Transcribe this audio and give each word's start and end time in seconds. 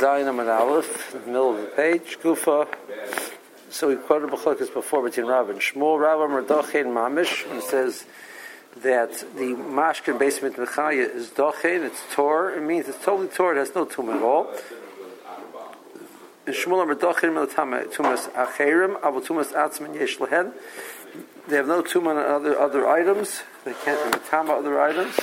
Zion 0.00 0.28
and 0.28 0.48
Aleph, 0.48 1.14
in 1.14 1.20
the 1.20 1.26
middle 1.26 1.54
of 1.54 1.60
the 1.60 1.66
page, 1.66 2.18
Gufa. 2.20 2.66
So 3.68 3.88
we 3.88 3.96
quoted 3.96 4.30
Bechlokas 4.30 4.72
before 4.72 5.02
between 5.04 5.26
Rav 5.26 5.50
and 5.50 5.60
Shmuel. 5.60 6.00
Rav 6.00 6.20
Amar 6.20 6.42
Mamish, 6.42 7.46
when 7.46 7.58
it 7.58 7.64
says 7.64 8.06
that 8.78 9.10
the 9.36 9.54
Mashkin 9.54 10.18
basement 10.18 10.56
Mechaya 10.56 11.14
is 11.14 11.28
Dochein, 11.28 11.84
it's 11.84 12.00
Tor, 12.14 12.50
it 12.50 12.62
means 12.62 12.88
it's 12.88 13.04
totally 13.04 13.28
Tor, 13.28 13.54
it 13.54 13.58
has 13.58 13.74
no 13.74 13.84
tumah 13.84 14.16
at 14.16 14.22
all. 14.22 14.50
And 16.46 16.56
Shmuel 16.56 16.82
Amar 16.82 16.94
Dochein 16.94 17.34
Melatama 17.34 17.92
Tumas 17.92 18.30
Acherim, 18.30 18.98
Avu 19.02 19.22
Tumas 19.22 19.52
Atzman 19.52 19.94
Yesh 19.96 20.18
Lehen. 20.18 20.52
They 21.46 21.56
have 21.56 21.68
no 21.68 21.82
tumah 21.82 22.16
on 22.16 22.16
other, 22.16 22.58
other 22.58 22.88
items, 22.88 23.42
they 23.66 23.74
can't 23.84 24.14
be 24.14 24.18
Tama 24.30 24.54
other 24.54 24.80
items, 24.80 25.14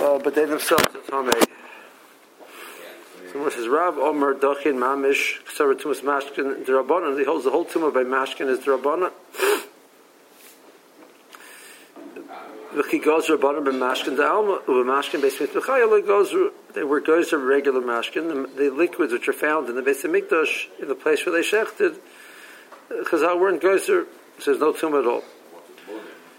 uh, 0.00 0.18
but 0.18 0.34
they 0.34 0.44
themselves 0.44 0.84
are 0.84 0.98
Tomei. 0.98 1.53
It 3.36 3.52
says 3.52 3.66
Rav 3.66 3.98
Omer 3.98 4.36
Dochin 4.36 4.76
Mamish 4.76 5.42
Ksara 5.44 5.74
Tumas 5.74 6.02
Mashkin 6.02 6.64
Derabanan. 6.64 7.18
He 7.18 7.24
holds 7.24 7.44
the 7.44 7.50
whole 7.50 7.64
tumah 7.64 7.92
by 7.92 8.04
Mashkin 8.04 8.46
as 8.46 8.60
Derabanan. 8.60 9.10
He 12.90 13.00
goes 13.00 13.26
Rabbanan 13.28 13.64
by 13.64 13.72
Mashkin 13.72 14.16
the 14.16 14.24
Alma 14.24 14.60
with 14.68 14.86
Mashkin 14.86 15.20
based 15.20 15.40
with 15.40 15.52
Mechayel 15.52 16.06
goes 16.06 16.32
they 16.74 16.84
were 16.84 17.00
goes 17.00 17.30
to 17.30 17.38
regular 17.38 17.80
Mashkin 17.80 18.54
the, 18.54 18.68
the 18.68 18.70
liquids 18.70 19.12
which 19.12 19.28
are 19.28 19.32
found 19.32 19.68
in 19.68 19.74
the 19.74 19.80
of 19.80 20.10
Mikdash 20.12 20.66
in 20.80 20.86
the 20.86 20.94
place 20.94 21.26
where 21.26 21.34
they 21.34 21.42
shechted 21.46 21.96
Chazal 22.88 23.40
weren't 23.40 23.60
goes 23.60 23.86
so 23.86 24.06
there's 24.44 24.60
no 24.60 24.72
tumah 24.72 25.00
at 25.00 25.06
all. 25.08 25.24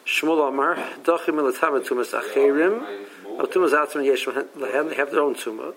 Shmuel 0.06 0.48
Amar 0.48 0.76
Dochim 1.04 1.36
Milatama 1.36 1.86
Tumas 1.86 2.18
Acherim 2.18 2.80
Tumas 3.52 3.72
Atzman 3.72 4.06
Yesh 4.06 4.26
Lehem 4.28 4.88
they 4.88 4.96
have 4.96 5.12
their 5.12 5.20
own 5.20 5.36
tumah. 5.36 5.74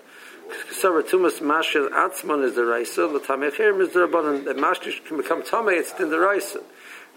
Kisara 0.49 1.03
tumas 1.03 1.39
mashkin 1.41 1.89
atzman 1.89 2.43
is 2.43 2.55
the 2.55 2.65
raisa, 2.65 3.07
the 3.07 3.19
tamechirim 3.19 3.81
is 3.81 3.93
the 3.93 4.07
rabbanon. 4.07 4.45
That 4.45 4.57
mashkin 4.57 5.05
can 5.05 5.17
become 5.17 5.43
tame, 5.43 5.69
it's 5.69 5.93
in 5.99 6.09
the 6.09 6.19
raisa. 6.19 6.61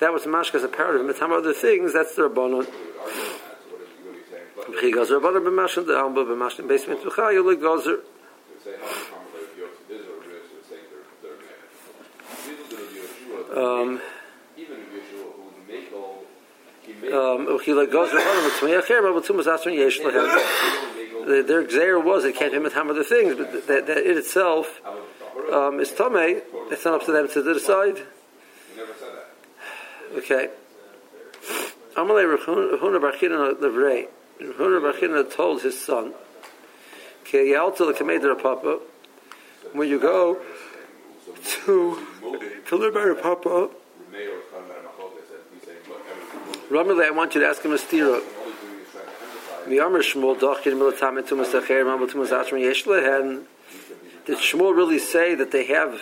That 0.00 0.12
was 0.12 0.24
mashkin 0.24 0.56
as 0.56 0.64
a 0.64 0.68
part 0.68 0.96
of. 0.96 1.06
But 1.06 1.22
other 1.22 1.54
things, 1.54 1.92
that's 1.92 2.14
the 2.14 2.28
rabbanon. 2.28 2.66
He 4.80 4.92
goes 4.92 5.10
rabbanon 5.10 5.44
b'mashkin 5.44 5.86
the 5.86 5.96
alba 5.96 6.24
b'mashkin 6.24 6.68
basement 6.68 7.02
tucha 7.02 7.32
yolik 7.32 7.60
gozer. 7.60 8.00
Um, 13.56 14.00
their 21.24 21.64
xer 21.64 22.02
was 22.02 22.24
it 22.24 22.34
can't 22.36 22.52
him 22.52 22.66
other 22.66 23.04
things, 23.04 23.36
but 23.36 23.66
that, 23.66 23.86
that 23.86 23.98
it 23.98 24.16
itself 24.16 24.80
um, 25.52 25.80
is 25.80 25.92
tame. 25.92 26.42
It's 26.70 26.84
not 26.84 26.94
up 26.94 27.04
to 27.06 27.12
them 27.12 27.28
to 27.28 27.54
decide. 27.54 28.02
Okay. 30.16 30.50
Amalei 31.96 32.36
Rechuna 32.36 33.00
Barchina 33.00 33.54
Levrei. 33.54 34.08
Rechuna 34.40 34.92
Barchina 34.92 35.30
told 35.32 35.62
his 35.62 35.78
son, 35.78 36.14
"Kiyalta 37.24 37.86
the 37.86 38.34
Papa, 38.34 38.80
when 39.72 39.88
you 39.88 39.98
go 39.98 40.38
to 41.64 42.06
to 42.66 42.76
Libar 42.76 43.20
Papa." 43.20 43.70
Ramalei, 46.72 47.06
I 47.06 47.10
want 47.10 47.34
you 47.34 47.42
to 47.42 47.46
ask 47.46 47.62
him 47.62 47.72
a 47.72 47.76
stira. 47.76 48.22
Did 54.24 54.38
Shmuel 54.38 54.74
really 54.74 54.98
say 54.98 55.34
that 55.34 55.50
they 55.50 55.66
have 55.66 56.00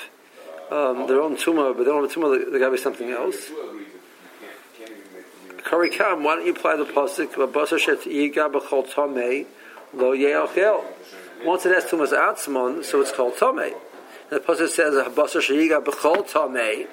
um, 0.70 1.08
their 1.08 1.20
own 1.20 1.36
tumah, 1.36 1.76
but 1.76 1.86
have 1.88 2.04
a 2.04 2.06
tumah, 2.06 2.52
they 2.52 2.58
got 2.60 2.66
to 2.66 2.70
be 2.70 2.78
something 2.78 3.10
else? 3.10 3.50
Karikam, 5.64 6.22
why 6.22 6.36
don't 6.36 6.46
you 6.46 6.52
apply 6.52 6.76
the 6.76 6.84
pasuk, 6.84 7.36
Once 11.44 11.66
it 11.66 11.74
has 11.74 11.84
tumas 11.84 12.12
atzmon, 12.12 12.84
so 12.84 13.00
it's 13.00 13.10
called 13.10 13.34
tamei. 13.34 13.74
And 14.30 14.40
the 14.40 14.40
pasuk 14.40 14.68
says, 14.68 14.94
"Basar 15.08 15.40
sheyiga 15.40 15.84
b'chol 15.84 16.30
tamei." 16.30 16.86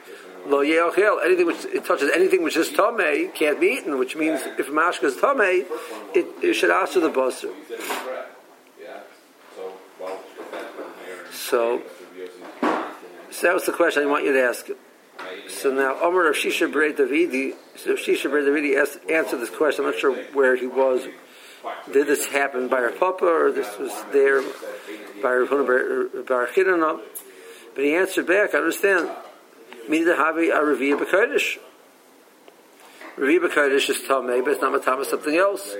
Lo 0.48 0.62
anything 0.62 1.46
which 1.46 1.66
it 1.66 1.86
touches 1.86 2.10
anything 2.12 2.42
which 2.42 2.56
is 2.56 2.70
tame 2.70 3.32
can't 3.34 3.60
be 3.60 3.68
eaten, 3.68 3.98
which 3.98 4.16
means 4.16 4.42
if 4.58 4.70
mashka 4.70 5.04
is 5.04 5.16
tame, 5.18 5.66
it, 6.16 6.26
it 6.42 6.54
should 6.54 6.72
answer 6.72 7.02
the 7.02 7.10
basar. 7.10 7.52
So, 11.34 11.82
so 13.30 13.48
that 13.48 13.54
was 13.54 13.66
the 13.66 13.72
question 13.74 14.04
I 14.04 14.06
want 14.06 14.26
you 14.26 14.34
to 14.34 14.42
ask. 14.42 14.68
So 15.50 15.72
now, 15.72 16.00
Omer 16.02 16.30
of 16.30 16.36
Shisha 16.36 16.72
Bray 16.72 16.94
Davidi, 16.94 17.54
so 17.76 17.96
Shisha 17.96 18.30
Bray 18.30 18.44
Davidi 18.44 18.78
answered 19.12 19.40
this 19.40 19.50
question. 19.50 19.86
I'm 19.86 19.92
not 19.92 20.00
sure 20.00 20.16
where 20.34 20.56
he 20.56 20.68
was. 20.68 21.08
Did 21.92 22.08
this 22.08 22.28
happen 22.28 22.68
by 22.68 22.82
her 22.82 22.92
papa, 22.92 23.26
or 23.26 23.52
this 23.52 23.78
was 23.78 23.92
there 24.12 24.42
by 25.22 25.32
her 25.32 25.46
Bar 26.24 26.50
But 27.76 27.84
he 27.84 27.96
answered 27.96 28.28
back, 28.28 28.54
I 28.54 28.60
understand 28.60 29.10
meaning 29.90 30.08
to 30.08 30.16
have 30.16 30.38
a 30.38 30.42
Raviyah 30.42 31.00
B'Kodesh. 31.00 31.58
Raviyah 33.18 33.50
B'Kodesh 33.50 33.90
is 33.90 33.98
Tameh, 34.08 34.44
but 34.44 34.54
it's 34.54 34.62
not 34.62 34.80
Matama 34.80 35.06
something 35.06 35.36
else. 35.36 35.76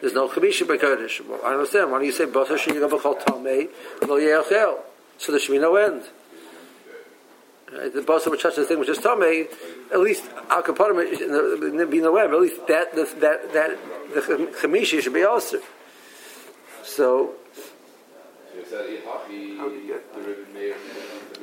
There's 0.00 0.14
no 0.14 0.28
Chamisha 0.28 0.66
B'Kodesh. 0.66 1.26
Well, 1.26 1.40
I 1.44 1.52
understand. 1.52 1.90
Why 1.90 1.98
don't 1.98 2.06
you 2.06 2.12
say 2.12 2.24
Bata 2.24 2.54
Shiyah 2.54 2.88
B'Chol 2.88 3.22
Tameh, 3.22 3.68
Lo 4.08 4.16
Ye'achel? 4.16 4.78
So 5.18 5.32
there 5.32 5.40
should 5.40 5.52
be 5.52 5.58
no 5.58 5.76
end. 5.76 6.02
Right? 7.72 7.92
The 7.92 8.02
Bata 8.02 8.30
which 8.30 8.42
touches 8.42 8.56
the 8.58 8.64
thing 8.64 8.78
which 8.78 8.88
is 8.88 8.98
Tameh, 8.98 9.46
at 9.92 10.00
least 10.00 10.24
Al 10.48 10.62
Kaparim, 10.62 10.96
there 11.76 11.86
be 11.86 12.00
no 12.00 12.16
end, 12.16 12.30
but 12.30 12.36
at 12.36 12.42
least 12.42 12.66
that, 12.66 12.94
that, 12.94 13.52
that, 13.52 13.78
the 14.14 14.20
Chamisha 14.60 15.00
should 15.00 15.14
be 15.14 15.22
also. 15.22 15.60
So, 16.82 17.34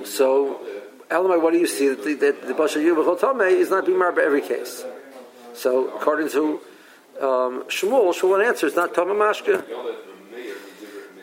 so 0.04 0.60
Elamai, 1.10 1.42
what 1.42 1.54
do 1.54 1.60
you 1.60 1.68
see? 1.68 1.88
That 1.88 2.04
the, 2.04 2.14
that 2.16 2.42
the 2.42 2.54
Yubachotame 2.54 3.52
is 3.52 3.70
not 3.70 3.88
marked 3.88 4.18
by 4.18 4.24
every 4.24 4.42
case. 4.42 4.84
So, 5.54 5.90
according 5.96 6.30
to 6.32 6.60
um, 7.22 7.64
Shmuel, 7.68 8.14
Shmuel 8.14 8.46
answers 8.46 8.76
not 8.76 8.94
Tama 8.94 9.14
Mashka. 9.14 9.64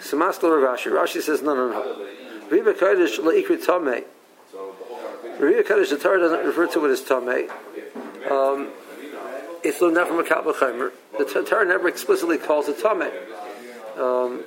So, 0.00 0.16
Maskal 0.16 0.50
Rashi. 0.50 0.90
Rashi 0.90 1.20
says, 1.20 1.42
no, 1.42 1.54
no, 1.54 1.68
no. 1.68 2.06
Riba 2.48 2.74
Kodesh 2.74 3.18
La'ikri 3.18 3.64
Tame. 3.64 4.04
Riba 5.38 5.62
Kodesh, 5.64 5.90
the 5.90 5.98
Torah 5.98 6.18
doesn't 6.18 6.46
refer 6.46 6.66
to 6.66 6.84
it 6.86 6.90
as 6.90 7.02
Tame. 7.02 7.50
Um, 8.30 8.70
it's 9.62 9.80
learned 9.80 10.08
from 10.08 10.18
a 10.18 10.24
Kabbalah 10.24 10.90
The 11.18 11.44
Torah 11.46 11.66
never 11.66 11.88
explicitly 11.88 12.38
calls 12.38 12.68
it 12.68 12.78
Tame. 12.82 13.10
Um, 13.98 14.42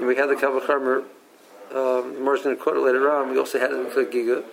we 0.00 0.16
had 0.16 0.26
the 0.26 0.36
Kabbalah 0.36 1.04
um, 1.74 2.14
the 2.14 2.20
Morris 2.20 2.42
going 2.42 2.56
to 2.56 2.62
quote 2.62 2.76
it 2.76 2.80
later 2.80 3.10
on. 3.10 3.30
We 3.30 3.38
also 3.38 3.58
had 3.58 3.70
it 3.70 3.76
in 3.76 3.86
Giga 3.86 4.44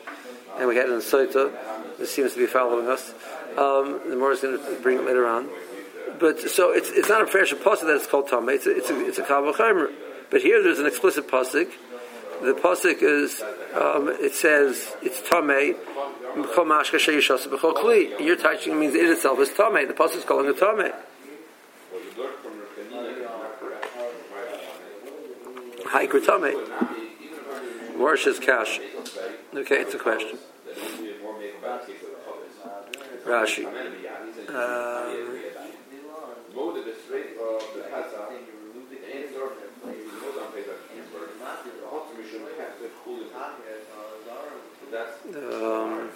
and 0.57 0.67
we 0.67 0.75
had 0.75 0.87
it 0.87 0.93
in 0.93 0.99
Soita. 0.99 1.51
This 1.97 2.13
seems 2.13 2.33
to 2.33 2.39
be 2.39 2.45
following 2.45 2.87
us. 2.87 3.13
Um, 3.57 4.01
the 4.09 4.15
more 4.15 4.31
is 4.31 4.41
going 4.41 4.57
to 4.57 4.81
bring 4.81 4.97
it 4.99 5.05
later 5.05 5.27
on. 5.27 5.49
But 6.19 6.39
so 6.39 6.71
it's 6.71 6.89
it's 6.91 7.09
not 7.09 7.21
a 7.21 7.27
fresh 7.27 7.51
pasuk 7.53 7.81
that 7.81 7.95
it's 7.95 8.07
called 8.07 8.27
Tameh. 8.27 8.55
It's 8.55 8.65
a, 8.65 8.75
it's 8.75 8.89
a, 8.89 9.05
it's 9.05 9.17
a. 9.19 9.89
But 10.29 10.41
here 10.41 10.63
there's 10.63 10.79
an 10.79 10.85
explicit 10.85 11.27
pasuk. 11.27 11.71
The 12.41 12.53
pasuk 12.53 13.01
is 13.01 13.41
um, 13.73 14.09
it 14.09 14.33
says 14.33 14.95
it's 15.01 15.21
Tameh. 15.21 15.75
Your 18.19 18.35
touching 18.35 18.79
means 18.79 18.93
it 18.93 19.09
itself 19.09 19.39
is 19.39 19.49
Tameh. 19.49 19.87
The 19.87 19.93
pasuk 19.93 20.17
is 20.17 20.25
calling 20.25 20.47
it 20.47 20.57
Tameh. 20.57 20.93
Haikra 25.85 27.04
Tameh. 27.95 27.99
Marsha's 27.99 28.39
cash. 28.39 28.79
Okay, 29.53 29.81
it's 29.81 29.93
a 29.93 29.99
question. 29.99 30.37
Rashi. 33.25 33.65
Um, 34.49 35.39
um, 45.35 46.09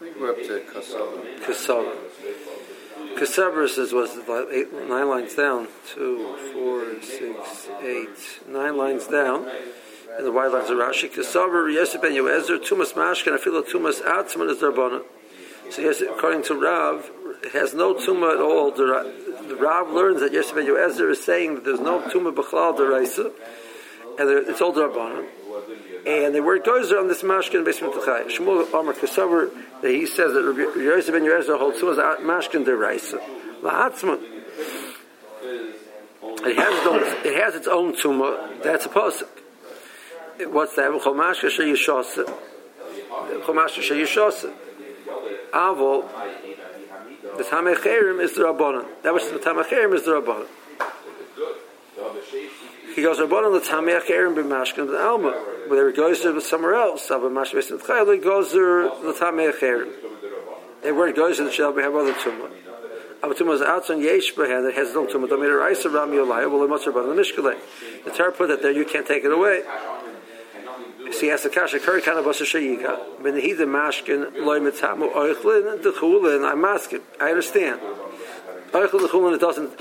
We're 0.00 0.30
up 0.30 0.36
to 0.36 0.62
Kasava. 0.72 1.38
Kasava. 1.40 1.96
Kasavras 3.16 3.78
is 3.78 3.92
was 3.92 4.10
eight, 4.52 4.72
nine 4.88 5.08
lines 5.08 5.34
down. 5.34 5.68
Two, 5.94 6.36
four, 6.52 7.00
six, 7.02 7.68
eight, 7.82 8.40
nine 8.48 8.76
lines 8.76 9.06
down 9.06 9.48
and 10.16 10.26
the 10.26 10.32
white 10.32 10.52
lines 10.52 10.70
of 10.70 10.76
Rashi. 10.76 11.10
Kasavar 11.10 11.72
Yosef 11.72 12.00
ben 12.00 12.12
Yoezer 12.12 12.58
Tumas 12.58 12.92
Mashkan 12.92 13.38
Afilo 13.38 13.62
Tumas 13.62 14.02
Atzman 14.02 14.50
is 14.50 14.58
Darbana. 14.58 15.02
So 15.70 15.82
yes, 15.82 16.00
according 16.00 16.42
to 16.44 16.54
Rav, 16.54 17.10
it 17.42 17.52
has 17.52 17.72
no 17.72 17.94
tumah 17.94 18.34
at 18.34 18.40
all. 18.40 18.72
The, 18.72 19.56
Rav 19.58 19.90
learns 19.90 20.20
that 20.20 20.32
Yosef 20.32 20.54
ben 20.54 20.66
Yoezer 20.66 21.10
is 21.10 21.24
saying 21.24 21.54
that 21.54 21.64
there's 21.64 21.80
no 21.80 22.00
tumah 22.00 22.34
b'chlal 22.34 22.76
deraisa, 22.76 23.32
and 24.18 24.48
it's 24.48 24.60
all 24.60 24.74
Rabbanon. 24.74 25.26
And 26.06 26.34
the 26.34 26.42
word 26.42 26.64
goes 26.64 26.92
on 26.92 27.08
this 27.08 27.22
mashkin 27.22 27.64
basement 27.64 27.94
Chai. 28.04 28.24
Shmuel 28.24 28.68
Amar 28.78 28.94
Kasavar, 28.94 29.50
he 29.82 30.06
says 30.06 30.32
that 30.32 30.42
Rabbi 30.42 30.80
Yosef 30.80 31.14
ben 31.14 31.22
Yoezer 31.22 31.58
holds 31.58 31.78
to 31.80 31.90
as 31.90 31.98
mashkin 32.20 32.64
deraisa. 32.64 33.20
La'atzman. 33.62 34.20
It 36.44 36.56
has 36.56 36.74
its 36.74 36.86
own, 36.86 37.02
it 37.24 37.42
has 37.42 37.54
its 37.54 37.68
own 37.68 37.94
tumah. 37.94 38.62
That's 38.64 38.86
a 38.86 38.88
pasuk. 38.88 39.28
What's 40.50 40.74
that? 40.74 40.90
Chomashka 40.90 41.50
sheyishasa. 41.50 42.24
Chomashka 43.44 43.80
sheyishasa. 43.80 44.52
Avol. 45.52 46.08
The 47.36 47.44
tamecherim 47.44 48.20
is 48.20 48.34
the 48.34 48.42
rabbanon. 48.42 48.86
That 49.02 49.14
was 49.14 49.30
the 49.30 49.38
tamecherim 49.38 49.94
is 49.94 50.04
the 50.04 50.20
rabbanon. 50.20 50.46
He 52.94 53.02
goes 53.02 53.18
rabbanon 53.18 53.52
the 53.60 53.66
tamecherim 53.66 54.34
b'mashkan 54.34 54.88
the 54.88 55.00
alma. 55.00 55.51
Whether 55.72 55.88
it 55.88 55.96
goes 55.96 56.20
to 56.20 56.38
somewhere 56.42 56.74
else, 56.74 57.10
it 57.10 57.16
the. 59.58 59.88
They 60.82 60.92
weren't 60.92 61.16
goes 61.16 61.36
to 61.38 61.44
the 61.44 61.50
shell, 61.50 61.72
we 61.72 61.80
have 61.80 61.94
other 61.94 62.12
tumah. 62.12 62.50
Aber 63.22 63.32
tumah 63.32 63.54
is 63.54 63.62
outside 63.62 64.02
yesh 64.02 64.34
behen 64.34 64.64
that 64.64 64.74
has 64.74 64.94
own 64.94 65.06
tumah. 65.06 65.30
Don't 65.30 65.40
mean 65.40 65.50
a 65.50 65.54
rice 65.54 65.86
around 65.86 66.10
yolayah. 66.10 66.50
Well, 66.52 66.62
it 66.64 66.68
must 66.68 66.84
have 66.84 66.92
been 66.92 67.08
the 67.08 67.14
mishkalei. 67.14 67.56
The 68.04 68.10
Torah 68.10 68.32
put 68.32 68.48
that 68.48 68.60
there. 68.60 68.70
You 68.70 68.84
can't 68.84 69.06
take 69.06 69.24
it 69.24 69.32
away. 69.32 69.62
See, 71.10 71.30
as 71.30 71.42
the 71.42 71.48
kasha 71.48 71.80
kari 71.80 72.00
of 72.18 72.26
basa 72.26 72.44
shayika. 72.44 73.22
Ben 73.22 73.40
he 73.40 73.54
the 73.54 73.64
mashkin 73.64 74.44
loy 74.44 74.60
mitzamu 74.60 75.10
oichlin 75.14 75.82
dechulin. 75.82 76.44
I'm 76.46 76.62
asking. 76.66 77.00
I 77.18 77.30
understand. 77.30 77.80
Oichlin 78.72 79.08
dechulin 79.08 79.34
it 79.36 79.40
doesn't. 79.40 79.80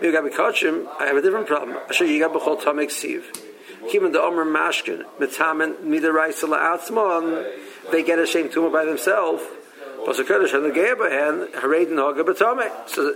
You 0.00 0.12
got 0.12 0.22
kachim. 0.30 0.86
I 1.00 1.06
have 1.06 1.16
a 1.16 1.22
different 1.22 1.48
problem. 1.48 1.76
Shayika 1.88 2.32
b'chol 2.32 2.62
tamek 2.62 2.90
siv. 2.90 3.48
Kimin 3.88 4.12
the 4.12 4.20
omer 4.20 4.44
mashkin 4.44 5.04
mitzamen 5.18 5.76
midaraisa 5.78 6.48
la'atzman. 6.48 7.44
They 7.90 8.02
get 8.02 8.18
a 8.18 8.26
shame 8.26 8.48
tumah 8.48 8.72
by 8.72 8.84
themselves. 8.84 9.42
So 10.04 10.12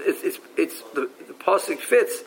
it's, 0.01 0.23
it's, 0.23 0.39
it's 0.57 0.83
the, 0.95 1.11
the 1.27 1.33
pasuk 1.33 1.79
fits. 1.79 2.23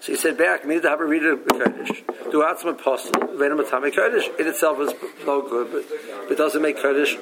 So 0.00 0.12
he 0.12 0.16
said 0.16 0.36
back, 0.36 0.66
me 0.66 0.80
to 0.80 0.88
have 0.88 1.00
a 1.00 1.04
reader 1.04 1.32
of 1.32 1.46
Kurdish. 1.46 2.02
Do 2.30 2.42
Atzma 2.42 2.70
Apostle, 2.70 3.36
Venom 3.36 3.58
Atame 3.58 3.94
Kurdish. 3.94 4.28
It 4.38 4.46
itself 4.46 4.80
is 4.80 4.92
no 5.24 5.42
good, 5.42 5.70
but 5.70 5.84
it 6.30 6.36
doesn't 6.36 6.60
make 6.60 6.76
Kurdish. 6.78 7.16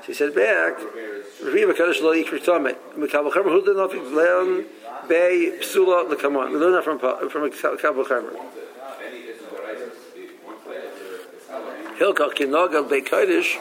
So 0.00 0.06
he 0.06 0.14
said 0.14 0.34
back, 0.34 0.78
Reviva 1.42 1.76
Kurdish 1.76 2.00
lo 2.00 2.14
ikri 2.14 2.42
tome. 2.42 2.74
Mekabel 2.96 3.30
Chamer, 3.30 3.50
who 3.50 3.62
did 3.62 3.76
not 3.76 3.94
learn 3.94 4.64
Bay 5.08 5.58
Psula 5.60 6.10
Lekamon. 6.10 6.52
We 6.52 6.56
learn 6.56 6.72
that 6.72 6.84
from, 6.84 6.98
from 6.98 7.44
a 7.44 7.50
Kabel 7.50 8.04
Chamer. 8.04 8.34
Hilkach 11.98 12.34
Kinogal 12.34 12.88
Bei 12.88 13.02
Kodesh, 13.02 13.58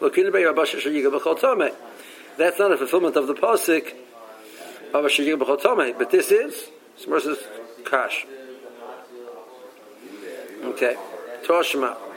Lokina 0.00 0.32
Bei 0.32 0.40
Rabash 0.40 0.74
Rabasha 0.74 0.80
Shayiga 0.80 1.18
B'chol 1.18 1.38
Tomei. 1.38 1.74
That's 2.38 2.58
not 2.58 2.72
a 2.72 2.78
fulfillment 2.78 3.16
of 3.16 3.26
the 3.26 3.34
pasuk 3.34 3.92
of 4.94 5.04
a 5.04 5.08
Shayiga 5.08 5.38
B'chol 5.38 5.60
Tomei, 5.60 5.98
but 5.98 6.10
this 6.10 6.30
is 6.30 6.70
versus 7.06 7.38
Kash. 7.84 8.26
Okay, 10.64 10.96
Toshma. 11.44 12.09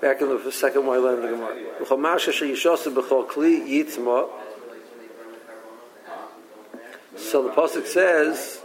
Back 0.00 0.20
in 0.20 0.28
the 0.28 0.52
second 0.52 0.86
one 0.86 0.98
I 0.98 1.00
learned 1.00 1.24
the 1.24 1.28
Gemara. 1.28 1.56
B'chol 1.80 1.98
Masha 1.98 2.30
Shayishosa 2.30 2.94
B'chol 2.94 3.26
Kli 3.28 3.66
Yitzma. 3.66 4.28
So 7.16 7.42
the 7.44 7.50
pasuk 7.50 7.86
says, 7.86 8.60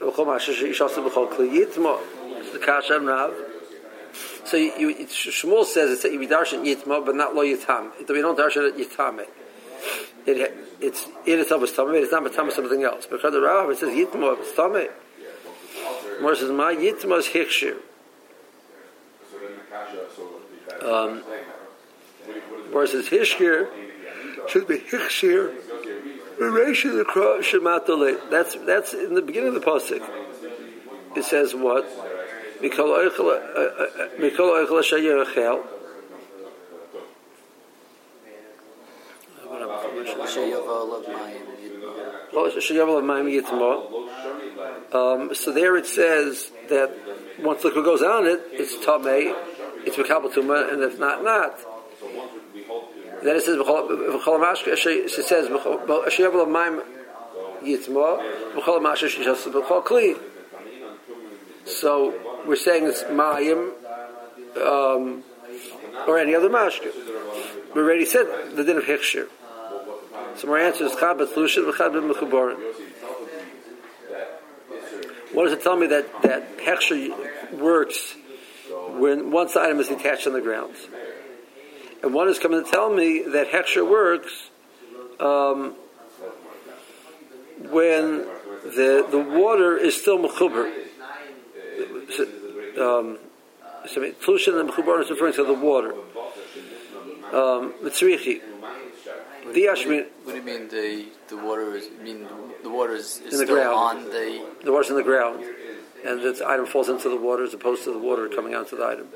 "B'chol 0.00 0.26
Masha 0.26 0.52
Shayishosa 0.52 1.08
B'chol 1.08 1.32
Kli 1.32 1.50
Yitzma." 1.50 2.52
The 2.52 2.58
Kash 2.58 2.90
and 2.90 3.06
Rav. 3.06 3.34
So 4.44 4.56
you, 4.56 4.88
you, 4.88 5.06
Shmuel 5.06 5.64
says 5.64 5.90
it's 5.90 6.04
you 6.04 6.20
darshan 6.20 6.64
yitma, 6.64 7.04
but 7.04 7.16
not 7.16 7.34
lo 7.34 7.44
yitam. 7.44 7.90
We 8.08 8.20
don't 8.20 8.38
darshan 8.38 8.68
it 8.68 8.76
yitame. 8.76 9.26
It, 10.24 10.56
it's 10.80 11.06
in 11.26 11.40
itself 11.40 11.64
is 11.64 11.72
tamei. 11.72 12.02
It's 12.02 12.12
not 12.12 12.24
matama 12.24 12.52
something 12.52 12.82
else. 12.82 13.06
Because 13.06 13.32
the 13.32 13.40
Rav 13.40 13.70
it 13.70 13.78
says 13.78 13.88
yitma, 13.88 14.38
it's 14.38 14.52
tamei. 14.52 14.88
More 16.20 16.36
says 16.36 16.50
my 16.50 16.74
yitma 16.74 17.18
is 17.18 17.26
hikshir. 17.26 17.76
Um, 20.82 21.22
whereas 22.70 22.92
his 22.92 23.08
hishkir 23.08 23.68
should 24.48 24.66
be 24.68 24.78
hikshir. 24.78 25.54
That's 28.30 28.54
that's 28.66 28.94
in 28.94 29.14
the 29.14 29.22
beginning 29.22 29.48
of 29.48 29.54
the 29.54 29.60
pasuk. 29.60 30.02
It 31.16 31.24
says 31.24 31.54
what 31.54 31.86
oichel 34.56 34.82
shayer 34.82 35.24
chel. 35.34 35.64
Um, 44.92 45.34
so 45.34 45.52
there 45.52 45.76
it 45.76 45.86
says 45.86 46.50
that 46.68 46.90
once 47.40 47.64
liquid 47.64 47.84
goes 47.84 48.02
on 48.02 48.26
it, 48.26 48.40
it's 48.52 48.76
tamei, 48.84 49.34
it's 49.86 49.96
mekabel 49.96 50.32
tuma, 50.32 50.72
and 50.72 50.82
if 50.82 50.98
not, 50.98 51.22
not. 51.22 51.58
Then 53.22 53.36
it 53.36 53.42
says 53.42 53.56
v'chol 53.56 54.40
mashka. 54.40 54.76
she 54.76 55.08
says 55.08 55.46
of 55.46 55.52
ma'im 55.52 56.82
yitma, 57.62 58.54
v'chol 58.54 58.80
mashka 58.80 59.08
shishas 59.08 59.50
v'chol 59.50 59.84
kli. 59.84 60.18
So 61.64 62.14
we're 62.46 62.56
saying 62.56 62.86
it's 62.86 63.02
Mayim 63.04 63.72
um, 64.56 65.24
or 66.06 66.18
any 66.18 66.34
other 66.34 66.48
mashka. 66.48 66.92
We 67.74 67.82
already 67.82 68.04
said 68.04 68.26
the 68.54 68.64
din 68.64 68.76
of 68.76 68.84
Hikshir. 68.84 69.28
So 70.36 70.48
my 70.48 70.60
answer 70.60 70.84
is 70.84 70.92
Chad 70.92 71.16
Lushin 71.18 71.70
v'Chad 71.70 72.12
Mechuborin. 72.12 72.58
What 75.32 75.44
does 75.44 75.52
it 75.54 75.62
tell 75.62 75.76
me 75.76 75.88
that, 75.88 76.22
that 76.22 76.58
Hekshir 76.58 77.58
works 77.58 78.14
when 78.98 79.30
one 79.30 79.48
item 79.56 79.80
is 79.80 79.88
detached 79.88 80.26
on 80.26 80.32
the 80.32 80.40
ground? 80.40 80.74
And 82.02 82.12
one 82.12 82.28
is 82.28 82.38
coming 82.38 82.64
to 82.64 82.70
tell 82.70 82.92
me 82.92 83.22
that 83.22 83.50
Hekshir 83.50 83.88
works 83.88 84.50
um, 85.18 85.74
when 87.70 88.26
the, 88.64 89.06
the 89.10 89.18
water 89.18 89.76
is 89.76 90.00
still 90.00 90.18
Mechuber 90.18 90.72
um, 92.78 93.18
Tlushin 93.86 94.60
and 94.60 94.70
Mechubar 94.70 95.02
is 95.02 95.10
referring 95.10 95.34
to 95.34 95.44
the 95.44 95.54
water. 95.54 95.94
Um. 97.32 97.74
The. 99.92 100.08
What 100.24 100.32
do 100.32 100.38
you 100.38 100.42
mean 100.42 100.68
the 100.68 101.06
the 101.28 101.36
water 101.36 101.76
is? 101.76 101.88
I 101.98 102.02
mean 102.02 102.26
the 102.62 102.70
water 102.70 102.94
is, 102.94 103.20
is 103.20 103.34
in 103.34 103.38
the 103.40 103.44
still 103.46 103.56
ground. 103.56 103.74
on 103.74 104.04
the. 104.04 104.44
The 104.64 104.72
water's 104.72 104.90
in 104.90 104.96
the 104.96 105.02
ground, 105.02 105.44
and 106.06 106.22
the 106.22 106.44
item 106.46 106.66
falls 106.66 106.88
into 106.88 107.08
the 107.08 107.16
water 107.16 107.44
as 107.44 107.54
opposed 107.54 107.84
to 107.84 107.92
the 107.92 107.98
water 107.98 108.28
coming 108.28 108.54
onto 108.54 108.76
the 108.76 108.84
item. 108.84 109.08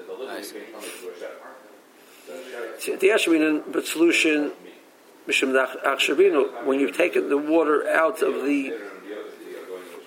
See. 2.78 2.96
The 2.96 3.08
Ashmin 3.08 3.62
but 3.72 3.86
solution. 3.86 4.52
When 5.26 6.80
you've 6.80 6.96
taken 6.96 7.28
the 7.28 7.38
water 7.38 7.88
out 7.88 8.22
of 8.22 8.44
the 8.44 8.76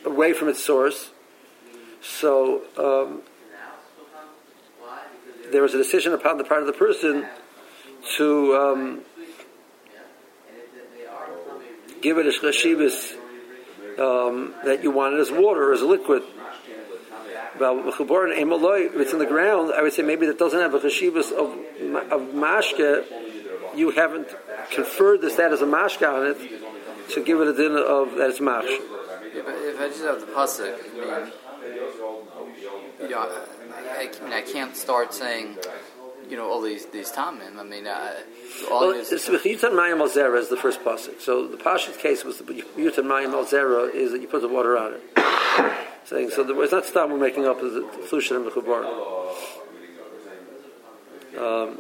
away 0.06 0.34
from 0.34 0.50
its 0.50 0.62
source, 0.62 1.12
so 2.02 2.64
um, 2.78 3.22
there 5.52 5.62
was 5.62 5.74
a 5.74 5.78
decision 5.78 6.14
upon 6.14 6.38
the 6.38 6.44
part 6.44 6.62
of 6.62 6.68
the 6.68 6.74
person 6.74 7.26
to 8.18 8.56
um, 8.56 9.02
give 12.02 12.18
it 12.18 12.26
a 12.26 12.32
shashibis 12.32 13.14
um, 13.98 14.54
that 14.66 14.84
you 14.84 14.92
want 14.92 15.14
it 15.14 15.20
as 15.20 15.32
water, 15.32 15.72
as 15.72 15.82
a 15.82 15.86
liquid. 15.86 16.24
Well, 17.60 17.84
if 17.88 18.96
it's 18.96 19.14
in 19.14 19.20
the 19.20 19.26
ground, 19.26 19.74
I 19.74 19.82
would 19.84 19.94
say 19.94 20.02
maybe 20.02 20.26
that 20.26 20.40
doesn't 20.40 20.60
have 20.60 20.74
a 20.74 20.80
chashivas 20.80 21.32
of, 21.32 21.52
of 22.12 22.34
mashke. 22.34 23.06
You 23.76 23.92
haven't 23.92 24.28
conferred 24.72 25.22
the 25.22 25.30
status 25.30 25.62
of 25.62 25.70
mashke 25.70 26.08
on 26.08 26.28
it 26.28 26.38
to 27.12 27.24
give 27.24 27.40
it 27.42 27.48
a 27.48 27.54
din 27.54 27.76
of 27.76 28.16
that 28.16 28.30
it's 28.30 28.42
mash. 28.42 28.66
If, 28.66 29.48
if 29.48 29.82
I 29.82 29.88
just 29.88 30.04
have 30.04 30.20
the 30.20 30.28
pasuk, 30.28 30.80
I 30.94 31.24
mean, 31.24 31.32
you 33.02 33.10
know, 33.10 33.20
I, 33.20 34.10
I, 34.22 34.24
mean, 34.24 34.34
I 34.34 34.42
can't 34.42 34.76
start 34.76 35.14
saying, 35.14 35.58
you 36.30 36.38
know, 36.38 36.50
all 36.50 36.62
these 36.62 36.86
these 36.88 37.12
tamim. 37.12 37.58
I 37.58 37.64
mean, 37.64 37.88
uh, 37.88 38.14
all 38.72 38.88
well. 38.88 39.00
It's 39.00 39.12
Yutan 39.12 39.72
Mayim 39.72 40.00
Al 40.00 40.10
Zera 40.10 40.40
is 40.40 40.50
the 40.50 40.58
first 40.58 40.84
pasuk. 40.84 41.20
So 41.22 41.48
the 41.48 41.58
Pasha's 41.58 41.98
case 41.98 42.24
was 42.24 42.38
the 42.38 42.44
Yutan 42.44 43.06
Mayim 43.06 43.34
Al 43.34 43.46
Zera 43.46 43.94
is 43.94 44.12
that 44.12 44.22
you 44.22 44.28
put 44.28 44.42
the 44.42 44.48
water 44.48 44.78
on 44.78 44.94
it. 44.94 45.88
Saying 46.06 46.32
so, 46.32 46.44
the, 46.44 46.60
it's 46.62 46.72
not 46.72 46.86
stop 46.86 47.10
we're 47.10 47.18
making 47.18 47.46
up 47.46 47.58
as 47.62 47.74
the 47.74 47.82
Flushan 47.82 48.36
and 48.36 48.46
the. 48.46 48.54
Um, 51.36 51.80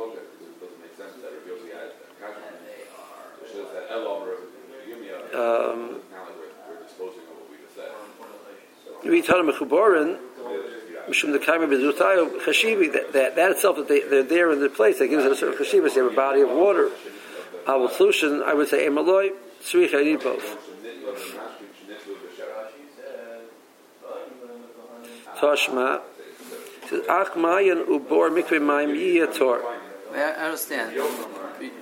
um, 5.36 6.02
read 9.04 9.26
Tana 9.26 9.52
Mechuborin, 9.52 10.18
Mishum 11.08 11.34
the 11.34 11.40
Kaima 11.40 11.68
Bezutayo 11.68 12.40
Chashivi, 12.42 12.92
that, 12.94 13.14
that, 13.14 13.36
that 13.36 13.52
itself, 13.52 13.76
that 13.78 13.88
they, 13.88 14.02
they're 14.02 14.24
there 14.24 14.52
in 14.52 14.60
the 14.60 14.70
place, 14.70 15.00
that 15.00 15.08
gives 15.08 15.26
it 15.26 15.32
a 15.32 15.36
certain 15.36 15.64
Chashiva, 15.64 15.94
they 15.94 16.02
have 16.02 16.12
a 16.12 16.16
body 16.16 16.42
of 16.42 16.50
water. 16.50 16.90
Our 17.68 17.90
solution, 17.92 18.42
I 18.42 18.54
would 18.54 18.70
say, 18.70 18.88
Emaloi, 18.88 19.32
Tzrich, 19.62 19.94
I 19.94 20.04
need 20.04 20.22
both. 20.22 20.58
Toshma, 25.44 26.02
says, 26.88 27.06
Ach 27.10 27.36
Mayan 27.36 27.80
Ubor 27.96 28.32
Mikve 28.32 28.62
Maim 28.62 28.92
Yiyator. 28.96 29.60
I 30.14 30.16
I 30.16 30.46
understand. 30.46 30.96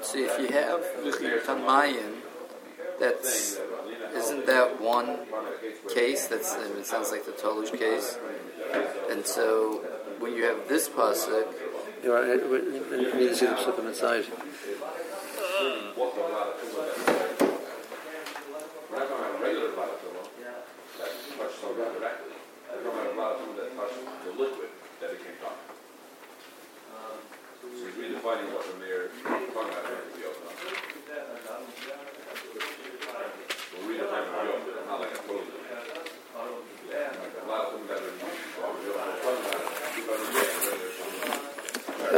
See, 0.01 0.23
if 0.23 0.39
you 0.39 0.47
have 0.47 0.81
Tamayan, 1.45 2.13
that's 2.99 3.59
isn't 4.15 4.45
that 4.47 4.81
one 4.81 5.09
case? 5.93 6.25
That's 6.27 6.55
it 6.55 6.85
sounds 6.87 7.11
like 7.11 7.25
the 7.25 7.33
Tolush 7.33 7.77
case. 7.77 8.17
And 9.11 9.25
so 9.25 9.85
when 10.19 10.35
you 10.35 10.43
have 10.45 10.67
this 10.67 10.89
pasuk, 10.89 11.45
You 12.01 12.09
know, 12.09 12.15
I, 12.17 12.35
we, 12.51 12.57
we 12.89 13.13
need 13.13 13.29
to 13.29 13.35
see 13.35 13.45
the 13.45 13.53
psukim 13.53 13.85
inside. 13.87 14.25
Redefining 28.01 28.49
what 28.53 28.65
the 28.65 28.73
mayor 28.81 29.03
is 29.05 29.11
talking 29.21 29.45
about 29.53 29.85
here 29.85 30.01
to 30.01 30.09
be 30.17 30.25
open 30.25 30.41
up. 30.49 30.57
We're 33.71 33.85
redefining 33.93 34.31
the 34.31 34.49
open, 34.57 34.73
not 34.87 34.97
like 35.01 35.13
a 35.13 35.21
closed. 35.21 35.51
A 35.51 37.45
lot 37.45 37.61
of 37.67 37.77
them 37.77 37.85
that 37.87 38.01
are, 38.01 38.17
talking 38.57 38.89
about, 38.89 39.21
because 39.95 40.23
Now 42.11 42.17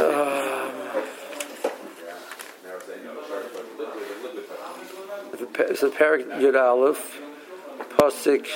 we're 2.64 2.80
saying, 2.80 3.02
you 3.04 3.12
know, 3.12 3.20
sorry, 3.28 3.44
but 3.52 3.64
liquid, 3.78 4.08
liquid 4.24 4.44
It's 5.84 5.94
parak 5.96 6.40
Yud 6.40 6.58
Aleph, 6.58 7.20
Pasik, 7.98 8.46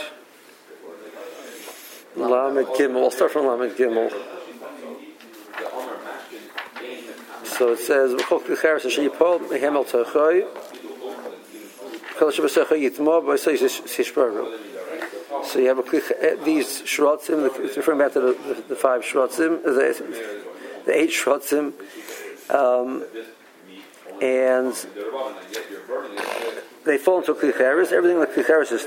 Lamed 2.17 2.69
Gimel. 2.69 3.03
I'll 3.05 3.11
start 3.11 3.33
from 3.33 3.47
Lamed 3.47 3.77
Gimel. 3.77 4.11
So 7.45 7.73
it 7.73 7.81
says, 7.81 8.15
"V'chok 8.15 8.47
ticheres 8.47 8.87
asher 8.87 9.11
yipol 9.11 9.41
mehem 9.41 9.75
el 9.75 9.85
tochoi, 9.85 10.47
kol 12.17 12.29
asher 12.29 12.43
b'secho 12.45 12.75
yitmo, 12.81 13.23
b'sei. 13.23 13.59
So 15.45 15.59
you 15.59 15.69
have 15.69 15.79
a 15.81 16.25
eh, 16.25 16.37
these 16.45 16.81
shrotzim, 16.83 17.47
it's 17.63 17.77
referring 17.77 17.99
back 17.99 18.15
to 18.15 18.21
the, 18.21 18.33
the, 18.33 18.63
the 18.69 18.77
five 18.77 19.03
shrotzim, 19.03 19.63
the, 19.65 20.33
the 20.87 20.99
eight 20.99 21.11
shrotzim, 21.11 21.75
um, 22.49 23.05
and 24.23 24.75
they 26.89 26.99
fall 26.99 27.19
into 27.19 27.35
klicheres. 27.35 27.93
Everything 27.93 28.17
in 28.17 28.21
the 28.21 28.27
klicheres 28.27 28.73
is 28.73 28.83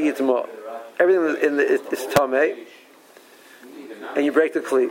yitmo. 0.00 0.48
Everything 0.98 1.42
in 1.42 1.56
the 1.56 1.64
is 1.64 1.80
tamei, 2.14 2.66
and 4.16 4.24
you 4.24 4.32
break 4.32 4.54
the 4.54 4.60
kli. 4.60 4.90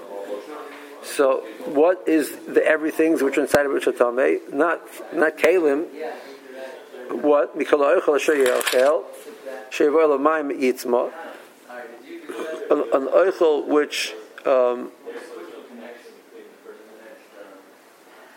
So, 1.04 1.46
what 1.66 2.04
is 2.08 2.36
the 2.48 2.66
everythings 2.66 3.22
which 3.22 3.38
are 3.38 3.42
inside 3.42 3.66
of 3.66 3.72
which 3.72 3.88
are 3.88 3.94
tamei? 3.94 4.52
Not 4.54 4.82
not 5.14 5.38
kalim. 5.38 5.88
What? 7.10 7.58
Mikol 7.58 8.02
yelchel 8.02 9.04
shevoel 9.72 10.20
l'mayim 10.20 10.52
yitzmo. 10.60 11.12
An, 12.70 12.80
an 12.94 13.08
oichel 13.08 13.68
which 13.68 14.14
um, 14.46 14.92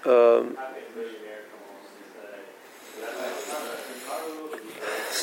um, 0.05 0.57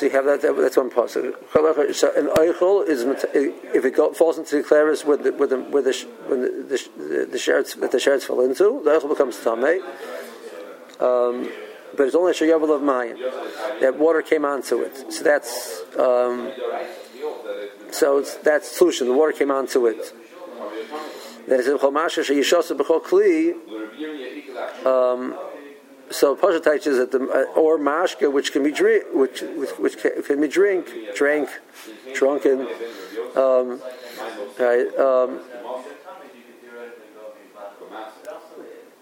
You 0.04 0.10
have 0.10 0.26
that. 0.26 0.42
That's 0.42 0.78
one 0.78 0.90
part. 0.90 1.10
So 1.12 1.22
an 1.22 1.32
eichel 1.32 2.88
is 2.88 3.04
if 3.34 3.86
it 3.86 3.96
go, 3.96 4.14
falls 4.14 4.38
into 4.38 4.58
the 4.58 4.64
claris 4.64 5.06
with 5.06 5.24
the 5.24 5.32
with 5.32 5.52
the 5.52 5.60
with 5.60 5.86
the 5.86 6.08
when 6.28 6.42
the 6.42 6.50
the, 6.50 7.26
the 7.26 7.78
that 7.80 7.92
the 7.92 7.98
sherets 7.98 8.26
fall 8.26 8.42
into, 8.42 8.82
the 8.84 8.92
eichel 8.92 9.10
becomes 9.10 9.38
tamei. 9.38 9.80
Um, 11.00 11.50
but 11.96 12.08
it's 12.08 12.16
only 12.16 12.32
a 12.32 12.34
shayavel 12.34 12.76
of 12.76 12.82
mayim. 12.82 13.18
That 13.82 13.98
water 13.98 14.22
came 14.22 14.46
onto 14.46 14.82
it. 14.82 15.14
So 15.14 15.24
that's 15.24 15.84
um, 15.98 16.52
so 17.92 18.22
that's 18.44 18.76
solution. 18.76 19.08
The 19.08 19.14
water 19.14 19.32
came 19.32 19.52
onto 19.52 19.86
it. 19.88 20.14
Then 21.48 21.60
it 21.60 21.64
says 21.64 21.80
chomasha 21.80 22.24
sheyishasa 22.24 22.76
b'chol 22.78 23.02
kli. 23.04 23.54
Um, 26.14 26.20
so 26.20 26.36
Pasha 26.36 26.60
teaches 26.60 26.98
that 26.98 27.12
the 27.12 27.20
uh, 27.20 27.60
or 27.60 27.78
mashka, 27.78 28.32
which 28.32 28.52
can 28.52 28.64
be 28.64 28.72
drink, 28.72 29.06
which 29.14 29.42
which, 29.80 29.98
can, 29.98 30.22
can 30.24 30.42
be 30.42 30.48
drink, 30.48 30.88
drank, 31.16 31.50
drunken. 32.14 32.68
Um, 33.36 33.82
right. 34.60 34.88
Um, 34.98 35.40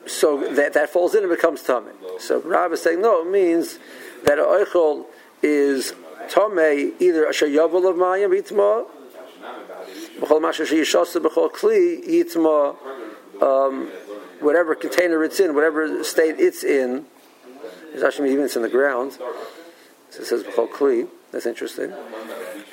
so 0.08 0.53
that 0.53 0.74
that 0.74 0.89
falls 0.89 1.15
in 1.15 1.24
and 1.24 1.30
becomes 1.30 1.63
tummy. 1.63 1.91
So 2.20 2.41
Rab 2.41 2.72
is 2.72 2.82
saying 2.82 3.01
no, 3.01 3.22
it 3.25 3.30
means 3.30 3.77
that 4.24 4.38
oichol 4.38 5.06
is 5.41 5.94
tame 6.30 6.94
either 7.00 7.25
a 7.25 7.32
shayavel 7.32 7.89
of 7.89 7.96
mayim 7.98 8.32
yitma, 8.39 8.88
b'chol 10.20 10.41
masha 10.41 10.63
sheyishasa 10.63 11.22
b'chol 11.22 11.51
kli 11.51 12.08
yitma. 12.08 12.77
Whatever 14.41 14.75
container 14.75 15.24
it's 15.24 15.39
in, 15.39 15.55
whatever 15.55 16.03
state 16.03 16.36
it's 16.39 16.63
in, 16.63 17.05
it's 17.93 18.03
actually 18.03 18.31
even 18.31 18.45
it's 18.45 18.55
in 18.55 18.63
the 18.63 18.69
ground. 18.69 19.13
So 19.13 20.19
it 20.19 20.25
says 20.25 20.43
b'chol 20.43 20.69
kli. 20.69 21.07
That's 21.31 21.45
interesting. 21.45 21.93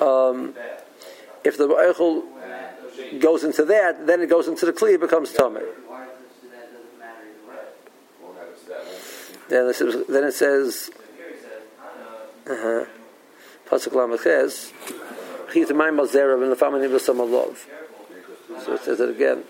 Um, 0.01 0.55
if 1.43 1.57
the 1.57 1.67
eichel 1.67 2.23
goes 3.19 3.43
into 3.43 3.63
that, 3.65 4.05
then 4.05 4.21
it 4.21 4.29
goes 4.29 4.47
into 4.47 4.65
the 4.65 4.73
kli. 4.73 4.95
It 4.95 5.01
becomes 5.01 5.31
tamei. 5.31 5.63
Then 9.49 9.67
it 9.67 9.75
says, 9.75 10.03
then 10.07 10.23
it 10.25 10.33
says, 10.33 10.91
uh-huh. 12.47 12.85
Pasuk 13.67 13.93
Malzerav 15.53 16.43
and 16.43 16.55
Lefam 16.55 16.75
Anim 16.75 16.91
V'Sam 16.91 17.17
Alov. 17.17 17.57
So 18.63 18.73
it 18.73 18.81
says 18.81 18.99
it 18.99 19.09
again. 19.09 19.43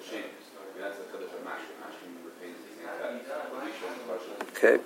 Okay. 4.62 4.84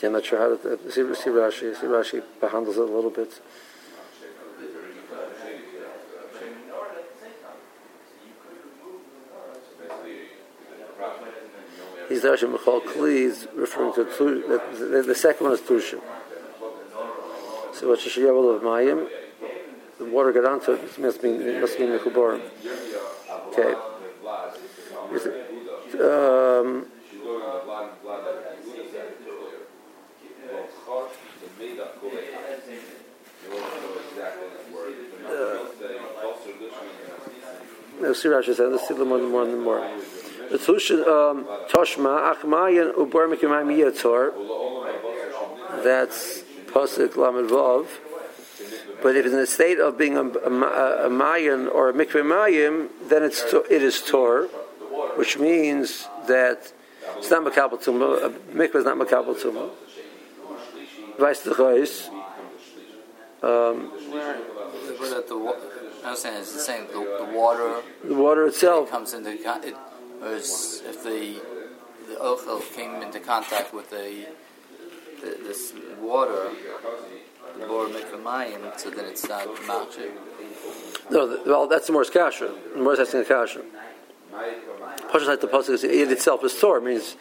Yeah, 0.00 0.06
I'm 0.06 0.12
not 0.12 0.24
sure 0.24 0.38
how 0.38 0.56
to 0.56 0.74
uh, 0.74 0.90
see, 0.90 1.02
see 1.14 1.30
Rashi. 1.30 1.76
See 1.76 1.86
Rashi 1.86 2.22
handles 2.50 2.76
it 2.76 2.80
a 2.80 2.84
little 2.84 3.10
bit. 3.10 3.40
Kli 12.20 13.14
is 13.14 13.48
referring 13.54 13.92
to 13.94 14.04
the, 14.04 15.04
the, 15.06 15.14
second 15.14 15.46
one 15.46 15.54
is 15.54 15.60
Tushim. 15.60 16.00
So 17.72 17.88
what 17.88 18.00
Shishayavol 18.00 18.56
of 18.56 18.62
Mayim, 18.62 19.08
the 19.98 20.04
water 20.06 20.32
got 20.32 20.44
onto 20.44 20.72
it, 20.72 20.84
it 20.84 20.98
must 20.98 21.22
be 21.22 21.28
it 21.28 21.60
must 21.60 21.78
be 21.78 21.84
Mechuborim. 21.84 22.40
Okay. 23.48 23.74
Is 25.14 25.26
it, 25.26 26.00
um, 26.00 26.86
No, 38.00 38.12
see 38.12 38.28
Rashi 38.28 38.54
said, 38.54 38.70
let's 38.70 38.86
see 38.86 38.94
the 38.94 39.04
more 39.04 39.18
and 39.18 39.28
more 39.28 39.42
and 39.42 39.60
more. 39.60 39.80
The 40.50 40.56
um, 40.56 41.44
Toshma, 41.68 42.34
Achmayan, 42.34 42.94
Ubar 42.94 43.28
Mekimayim 43.32 43.70
Yitzor. 43.76 44.32
That's 45.84 46.42
Pasuk 46.66 47.16
Lamed 47.16 47.50
Vav. 47.50 47.86
But 49.02 49.14
if 49.16 49.26
it's 49.26 49.34
in 49.34 49.40
a 49.40 49.46
state 49.46 49.78
of 49.78 49.96
being 49.96 50.16
a, 50.16 50.24
a, 50.24 51.06
a 51.06 51.10
Mayan 51.10 51.68
or 51.68 51.90
a 51.90 51.92
Mikveh 51.92 52.24
Mayim, 52.24 52.88
then 53.08 53.22
it's 53.22 53.42
it 53.70 53.82
is 53.82 54.02
Tor, 54.02 54.44
which 55.16 55.38
means 55.38 56.08
that 56.26 56.72
it's 57.16 57.30
not 57.30 57.44
Makabal 57.44 57.82
Tumah. 57.82 58.24
A 58.24 58.30
mikveh 58.56 58.76
is 58.76 58.84
not 58.84 58.96
Makabal 58.98 59.36
Tumah. 59.40 59.70
Weiss 61.18 61.40
the 61.40 61.50
Chois. 61.50 62.08
Um, 63.40 63.92
But 64.98 65.10
that 65.10 65.28
the 65.28 65.38
wa- 65.38 65.54
I 66.02 66.08
understand 66.08 66.38
it's 66.38 66.64
saying 66.66 66.86
the, 66.88 67.24
the 67.24 67.32
water 67.36 67.82
the 68.02 68.14
water 68.14 68.46
itself. 68.46 68.90
comes 68.90 69.14
into 69.14 69.30
it, 69.30 69.76
is, 70.22 70.82
if 70.86 71.02
the 71.04 71.40
the 72.08 72.14
ochel 72.16 72.62
came 72.74 73.02
into 73.02 73.20
contact 73.20 73.74
with 73.74 73.90
the, 73.90 74.26
the 75.20 75.38
this 75.42 75.74
water, 76.00 76.50
the 77.58 77.66
water 77.66 77.92
mikvamayim, 77.92 78.78
so 78.78 78.90
then 78.90 79.04
it's 79.04 79.28
not 79.28 79.46
machir. 79.66 80.10
No, 81.10 81.26
the, 81.26 81.50
well, 81.50 81.66
that's 81.66 81.86
the 81.86 81.92
Morse 81.92 82.10
Kasha. 82.10 82.52
The 82.74 82.80
Morse 82.80 83.00
asking 83.00 83.20
a 83.20 83.24
Kasha. 83.24 83.62
Pashas 84.32 85.26
like 85.26 85.40
the 85.40 85.48
pasuk 85.48 85.82
it 85.84 86.12
itself 86.12 86.44
is 86.44 86.58
tor 86.60 86.80
means 86.80 87.16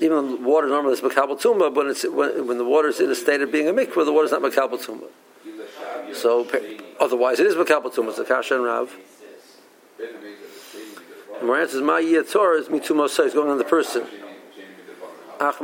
even 0.00 0.42
water 0.42 0.68
normally 0.68 0.94
is 0.94 1.00
makabel 1.00 1.40
tumba, 1.40 1.70
but 1.70 1.86
it's 1.86 2.04
when, 2.04 2.46
when 2.46 2.58
the 2.58 2.64
water 2.64 2.88
is 2.88 2.98
in 2.98 3.10
a 3.10 3.14
state 3.14 3.42
of 3.42 3.52
being 3.52 3.68
a 3.68 3.72
mikvah, 3.72 4.04
the 4.04 4.12
water 4.12 4.24
is 4.24 4.32
not 4.32 4.42
makabel 4.42 4.82
tumba. 4.82 5.06
So 6.14 6.48
otherwise, 6.98 7.38
it 7.40 7.46
is 7.46 7.54
makabel 7.54 7.94
tumba. 7.94 8.10
It's 8.10 8.18
a 8.18 8.24
kasha 8.24 8.56
and 8.56 8.64
rav. 8.64 8.96
And 11.40 11.48
Moran 11.48 11.68
says 11.68 11.82
my 11.82 12.00
yiyah 12.00 12.30
tor 12.30 12.54
is 12.54 12.68
mitumosai 12.68 13.26
is 13.26 13.34
going 13.34 13.50
on 13.50 13.58
the 13.58 13.64
person. 13.64 14.06
M- 15.40 15.56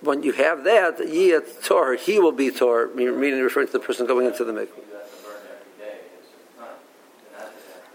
When 0.00 0.22
you 0.22 0.32
have 0.32 0.64
that, 0.64 0.98
yiyah 0.98 1.64
tor, 1.64 1.96
he 1.96 2.18
will 2.18 2.32
be 2.32 2.50
tor, 2.50 2.88
meaning 2.94 3.40
referring 3.42 3.66
to 3.66 3.72
the 3.72 3.80
person 3.80 4.06
going 4.06 4.26
into 4.26 4.44
the 4.44 4.52
mikvah. 4.52 4.86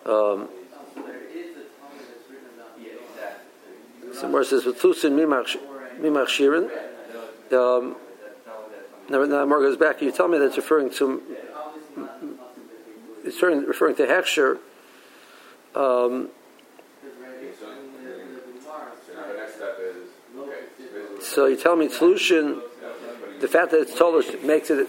Um, 0.06 0.50
Somewhere 4.14 4.44
it 4.44 4.46
says 4.46 4.64
v'tusin 4.64 5.14
mimach 5.16 6.28
shirin. 6.28 6.70
Um, 7.52 7.96
now, 9.10 9.24
now 9.26 9.46
Mark 9.46 9.62
goes 9.62 9.78
back. 9.78 10.02
You 10.02 10.12
tell 10.12 10.28
me 10.28 10.38
that's 10.38 10.56
referring 10.58 10.90
to 10.92 11.22
it's 13.24 13.42
referring, 13.42 13.96
to 13.96 14.06
hechsher. 14.06 14.60
Um, 15.76 16.30
so 21.22 21.48
you 21.48 21.58
tell 21.58 21.76
me 21.76 21.90
solution. 21.90 22.62
The 23.42 23.50
fact 23.50 23.72
that 23.72 23.82
it's 23.82 23.94
tolish 23.94 24.42
makes 24.44 24.70
it 24.70 24.88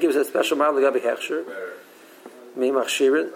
gives 0.00 0.14
it 0.14 0.22
a 0.22 0.24
special 0.24 0.56
mild 0.56 0.76
legabi 0.76 1.02
hechsher. 1.02 1.44
Mimach 2.56 2.86
shirin. 2.86 3.32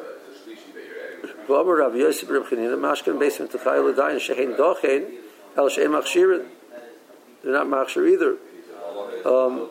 V'amar 1.49 1.79
Rav 1.79 1.97
Yosef 1.97 2.31
Reb 2.31 2.45
Chanina, 2.45 2.79
Shehein 2.79 4.57
Dochein, 4.57 5.19
El 5.57 5.69
Machshirin. 5.69 6.47
They're 7.43 7.53
not 7.53 7.67
Machshir 7.67 8.09
either. 8.13 8.37
Um, 9.27 9.71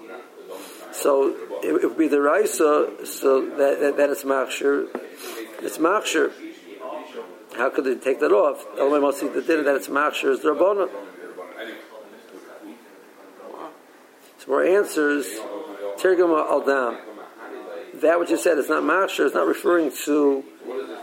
so 0.91 1.30
it, 1.63 1.84
it 1.84 1.88
would 1.88 1.98
be 1.98 2.08
the 2.08 2.22
Raisa, 2.22 3.06
so 3.06 3.46
that, 3.51 3.80
that, 3.80 3.98
that 3.98 4.10
it's 4.10 4.24
Machshir. 4.24 4.88
It's 5.62 5.77
Machshir. 5.77 6.32
How 7.56 7.70
could 7.70 7.84
they 7.84 7.96
take 7.96 8.20
that 8.22 8.32
off? 8.32 8.65
Only 8.80 9.00
must 9.00 9.20
see 9.20 9.27
the 9.27 9.41
dinner 9.41 9.63
that 9.63 9.75
it's 9.75 9.88
Machshir 9.88 10.32
is 10.32 10.41
the 10.41 10.50
Rabbana. 10.50 10.89
So 14.39 14.48
more 14.48 14.63
answers. 14.63 15.27
Tergama 15.98 16.50
Aldam. 16.50 17.00
That 18.01 18.20
which 18.20 18.32
you 18.32 18.38
said 18.38 18.58
is 18.58 18.70
not 18.70 18.82
Machshir, 18.82 19.25
It's 19.27 19.36
not 19.36 19.46
referring 19.46 19.91
to 20.06 20.44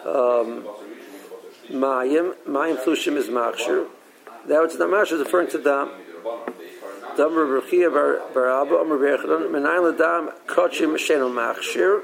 um, 0.05 0.67
Mayim, 1.71 2.35
Mayim 2.49 2.83
Flushim 2.83 3.17
is 3.17 3.29
Machshir. 3.29 3.87
That 4.47 4.63
which 4.63 4.73
is 4.73 4.79
not 4.79 4.89
Machshir 4.89 5.13
is 5.13 5.21
referring 5.21 5.51
to 5.51 5.63
Dam. 5.63 5.91
Dam 7.17 7.31
Rebechia 7.31 7.93
Bar 7.93 8.63
Abba, 8.63 8.77
Amr 8.77 8.99
Berechadon, 8.99 9.51
Menayin 9.51 9.93
Ladam, 9.93 10.33
Kochim 10.47 10.95
Sheno 10.97 11.31
Machshir. 11.31 12.03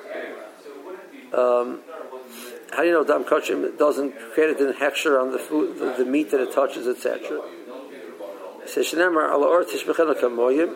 Um, 1.36 1.80
how 2.74 2.82
do 2.82 2.88
you 2.88 2.92
know 2.92 3.04
Dam 3.04 3.24
Kochim 3.24 3.78
doesn't 3.78 4.14
create 4.32 4.58
in 4.58 4.72
Hechsher 4.72 5.20
on 5.20 5.30
the 5.30 5.38
food, 5.38 5.78
the, 5.78 5.94
the 5.98 6.04
meat 6.04 6.30
that 6.32 6.40
it 6.40 6.52
touches, 6.52 6.88
etc.? 6.88 7.40
Says, 8.66 8.86
Shenemar, 8.86 9.30
Ala 9.30 9.46
Or 9.46 9.62
Tishbechena 9.64 10.14
Kamoyim. 10.18 10.70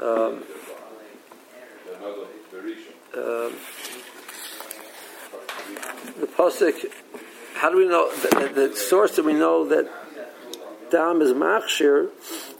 Um, 0.00 0.42
um, 3.12 3.52
the 6.20 6.26
pasuk. 6.26 6.92
How 7.54 7.70
do 7.70 7.76
we 7.76 7.88
know 7.88 8.10
the, 8.10 8.68
the, 8.68 8.76
source 8.76 9.16
that 9.16 9.24
we 9.24 9.34
know 9.34 9.68
that 9.68 9.90
dam 10.90 11.20
is 11.20 11.32
machshir 11.32 12.08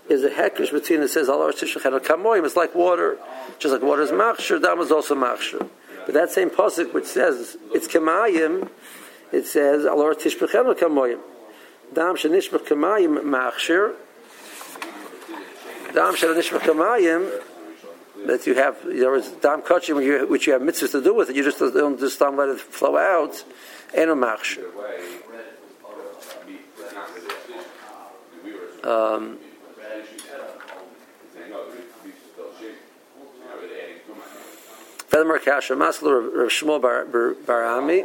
is 0.09 0.25
a 0.25 0.29
hekesh 0.29 0.73
between 0.73 1.03
it 1.03 1.09
says 1.09 1.29
Allah 1.29 1.53
kamoyim. 1.53 2.45
It's 2.45 2.57
like 2.57 2.75
water, 2.75 3.19
just 3.59 3.73
like 3.73 3.83
water 3.83 4.03
is 4.03 4.11
machshir. 4.11 4.61
Dam 4.61 4.81
is 4.81 4.91
also 4.91 5.15
machshir. 5.15 5.69
But 6.07 6.15
that 6.15 6.31
same 6.31 6.51
pasuk 6.51 6.93
which 6.93 7.07
says 7.07 7.57
it's 7.73 7.89
kamayim, 7.89 8.69
it 9.33 9.47
says 9.47 9.87
Allah 9.87 10.15
tishbechenu 10.15 10.79
kamoyim. 10.79 11.21
Dam 11.93 12.17
shenishbech 12.17 12.67
kamayim 12.67 13.23
machshir. 13.23 13.95
Dam 15.95 16.15
shenishbech 16.15 16.61
kamayim 16.61 17.31
that 18.27 18.47
you 18.47 18.55
have, 18.55 18.83
there 18.85 19.15
is 19.15 19.29
dam 19.33 19.63
kachim, 19.63 20.29
which 20.29 20.47
you 20.47 20.53
have 20.53 20.63
mitzvahs 20.63 20.93
to 20.93 21.03
do 21.03 21.15
with 21.15 21.31
it. 21.31 21.37
You 21.37 21.45
just 21.45 21.59
don't 21.59 21.99
just 21.99 22.19
don't 22.19 22.37
let 22.37 22.49
it 22.49 22.61
flow 22.61 22.97
out. 22.97 23.45
And 23.95 24.11
a 24.11 24.15
machshir. 24.15 24.65
Um, 28.85 29.39
Furthermore, 35.11 35.41
Kasha 35.41 35.75
Masler 35.75 36.33
Rav 36.33 36.51
Shmuel 36.51 36.81
Bar 36.81 37.05
Barami, 37.05 38.05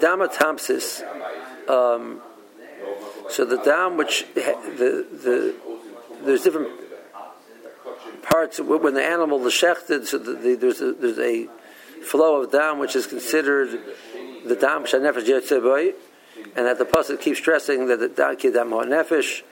Dama 0.00 0.26
Tamsis. 0.26 1.02
Um, 1.70 2.20
so 3.30 3.44
the 3.44 3.58
dam, 3.58 3.96
which 3.96 4.26
the 4.34 5.06
the 5.12 5.54
there's 6.24 6.42
different 6.42 6.68
parts 8.22 8.58
when 8.58 8.94
the 8.94 9.04
animal 9.04 9.46
is 9.46 9.52
shechted. 9.52 10.06
So 10.06 10.18
the, 10.18 10.32
the, 10.32 10.54
there's 10.56 10.80
a, 10.80 10.92
there's 10.94 11.18
a 11.20 11.46
flow 12.02 12.42
of 12.42 12.50
dam 12.50 12.80
which 12.80 12.96
is 12.96 13.06
considered 13.06 13.70
the 14.44 14.56
dam 14.56 14.84
shanefesh 14.84 15.26
yotzeboy, 15.26 15.94
and 16.56 16.66
that 16.66 16.78
the 16.78 16.84
pasuk 16.84 17.20
keeps 17.20 17.38
stressing 17.38 17.86
that 17.86 18.00
the 18.00 18.08
dam 18.08 18.34
kidam 18.34 18.70
nefesh. 18.88 19.42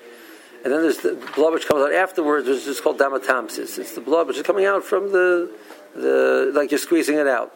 And 0.64 0.72
then 0.72 0.82
there's 0.82 0.98
the 0.98 1.14
blood 1.36 1.52
which 1.52 1.68
comes 1.68 1.82
out 1.82 1.92
afterwards, 1.92 2.48
which 2.48 2.66
is 2.66 2.80
called 2.80 2.98
damatamsis. 2.98 3.78
It's 3.78 3.94
the 3.94 4.00
blood 4.00 4.26
which 4.26 4.38
is 4.38 4.42
coming 4.42 4.64
out 4.64 4.82
from 4.84 5.12
the 5.12 5.50
the 5.94 6.50
like 6.54 6.70
you're 6.70 6.78
squeezing 6.78 7.16
it 7.16 7.26
out. 7.26 7.54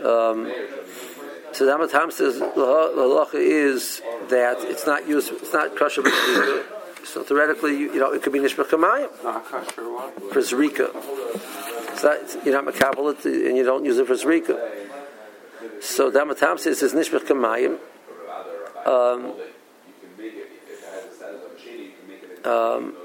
Um, 0.00 0.52
so 1.52 1.66
says 2.10 2.38
the 2.38 2.46
halacha 2.46 3.34
is 3.34 4.02
that 4.28 4.56
it's 4.60 4.86
not 4.86 5.08
used, 5.08 5.30
it's 5.32 5.52
not 5.52 5.76
kosher. 5.76 6.02
So 7.04 7.22
theoretically, 7.22 7.78
you, 7.78 7.92
you 7.92 8.00
know, 8.00 8.12
it 8.12 8.22
could 8.22 8.32
be 8.32 8.40
nishbach 8.40 8.66
kamayim. 8.66 9.08
Not 9.22 9.44
kosher 9.44 9.92
what? 9.92 10.32
For 10.32 10.40
zrika. 10.40 10.90
So 11.96 12.40
you're 12.44 12.60
not 12.60 12.74
makabel 12.74 13.12
it 13.12 13.24
and 13.24 13.56
you 13.56 13.62
don't 13.62 13.84
use 13.84 13.98
it 13.98 14.06
for 14.06 14.14
zrika. 14.14 14.58
So 15.80 16.10
damatamsis 16.10 16.82
is 16.82 16.92
nishbach 16.92 17.20
kamayim. 17.20 17.78
Um, 18.86 19.34
um, 22.44 22.96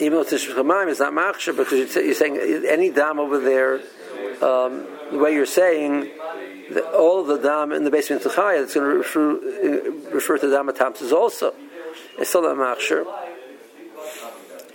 even 0.00 0.18
though 0.18 0.24
Tishbach 0.24 0.54
Hamayim 0.54 0.88
is 0.88 1.00
not 1.00 1.12
machshir, 1.12 1.56
because 1.56 1.94
you're 1.96 2.14
saying 2.14 2.38
any 2.68 2.90
dam 2.90 3.18
over 3.18 3.38
there, 3.38 3.74
um, 4.42 4.86
the 5.10 5.18
way 5.18 5.32
you're 5.32 5.46
saying, 5.46 6.10
that 6.70 6.84
all 6.94 7.20
of 7.20 7.26
the 7.26 7.38
dam 7.38 7.72
in 7.72 7.84
the 7.84 7.90
basement 7.90 8.24
of 8.24 8.32
Chaya, 8.32 8.62
it's 8.62 8.74
going 8.74 8.88
to 8.88 8.96
refer, 8.98 10.10
refer 10.12 10.38
to 10.38 10.50
dam 10.50 10.68
atamsis 10.68 11.12
also. 11.12 11.54
It's 12.18 12.28
still 12.28 12.42
not 12.42 12.56
machshir. 12.56 13.06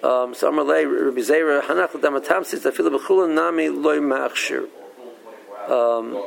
Um, 0.03 0.33
so 0.33 0.51
Amalei 0.51 0.85
Rabbi 0.85 1.21
Zera 1.21 1.61
Hanach 1.61 2.01
dam 2.01 2.13
atamsis 2.13 2.59
Tafila 2.59 2.97
b'chulan 2.97 3.33
nami 3.35 3.69
loy 3.69 3.99
machshir. 3.99 4.67
Um, 5.69 6.21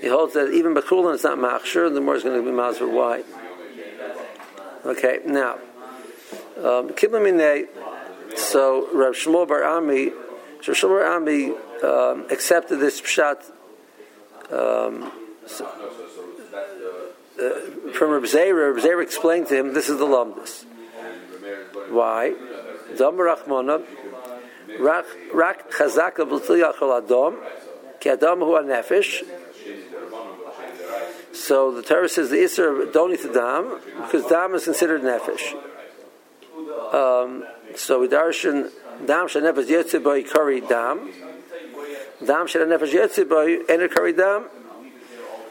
he 0.00 0.08
holds 0.08 0.34
that 0.34 0.52
even 0.52 0.74
b'chulan 0.74 1.14
is 1.14 1.24
not 1.24 1.38
machshir. 1.38 1.92
The 1.92 2.00
more 2.00 2.14
is 2.16 2.22
going 2.22 2.42
to 2.42 2.48
be 2.48 2.54
mazur. 2.54 2.88
Why? 2.88 3.24
Okay, 4.86 5.18
now 5.26 5.58
um. 6.58 6.88
So 8.36 8.88
Rav 8.92 9.14
Shmuel 9.14 9.48
Bar 9.48 9.64
Ami, 9.64 10.10
so 10.62 10.72
Shmuel 10.72 11.00
Bar 11.00 11.16
Ami 11.16 11.52
um, 11.82 12.26
accepted 12.30 12.78
this 12.78 13.00
pshat 13.00 13.42
um, 14.50 15.10
uh, 17.38 17.92
from 17.92 18.10
Rav 18.10 18.22
Zera. 18.24 18.74
Rav 18.74 18.84
Zera 18.84 19.02
explained 19.02 19.48
to 19.48 19.56
him, 19.56 19.74
"This 19.74 19.88
is 19.88 19.98
the 19.98 20.06
lumdus. 20.06 20.64
Why? 21.90 22.34
Dam 22.96 23.14
Rachmana, 23.16 23.84
Rak 24.78 25.70
Chazaka 25.70 26.28
B'tliyachol 26.28 27.02
Adam, 27.02 27.36
Ki 28.00 28.10
Adam 28.10 28.40
Hu 28.40 28.52
Nefesh." 28.62 29.24
So 31.32 31.72
the 31.72 31.82
Torah 31.82 32.08
says 32.08 32.30
the 32.30 32.36
Isser 32.36 32.92
don't 32.92 33.12
eat 33.12 33.22
the 33.22 33.32
dam 33.32 33.80
because 34.02 34.26
dam 34.26 34.54
is 34.54 34.64
considered 34.64 35.02
nefesh. 35.02 35.54
Um, 36.92 37.44
so 37.76 38.00
we 38.00 38.08
darshan 38.08 38.70
dam 39.06 39.28
shel 39.28 39.42
nefesh 39.42 39.66
yetzi 39.66 40.02
by 40.02 40.22
kari 40.22 40.60
dam. 40.60 41.10
Dam 42.24 42.46
shel 42.46 42.62
nefesh 42.66 42.92
yetzi 42.92 43.28
by 43.28 43.72
enter 43.72 43.88
kari 43.88 44.12
dam. 44.12 44.48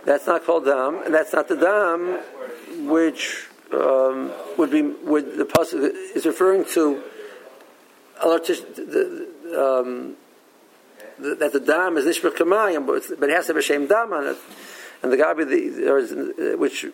That's 0.06 0.28
not 0.28 0.46
called 0.46 0.66
dam, 0.66 1.02
and 1.04 1.14
that's 1.14 1.34
not 1.34 1.48
the 1.48 1.58
dam 1.58 2.20
which 2.90 3.48
um, 3.74 4.32
would 4.58 4.72
be 4.72 4.82
would 4.82 5.38
the 5.38 5.46
pasuk 5.46 5.94
is 6.16 6.26
referring 6.26 6.66
to 6.74 7.04
the, 8.22 9.28
um, 9.58 10.16
that 11.20 11.52
the 11.54 11.60
dam 11.60 11.98
is 11.98 12.06
nishbach 12.06 12.36
kamayim, 12.36 12.86
but 12.86 13.30
it 13.30 13.34
has 13.34 13.48
to 13.48 13.54
have 13.54 13.58
a 13.58 13.62
shame 13.62 13.88
dam 13.88 14.14
on 14.14 14.28
it. 14.28 14.38
And 15.04 15.12
the 15.12 15.18
Gabi, 15.18 15.48
the, 15.48 16.56
which 16.58 16.86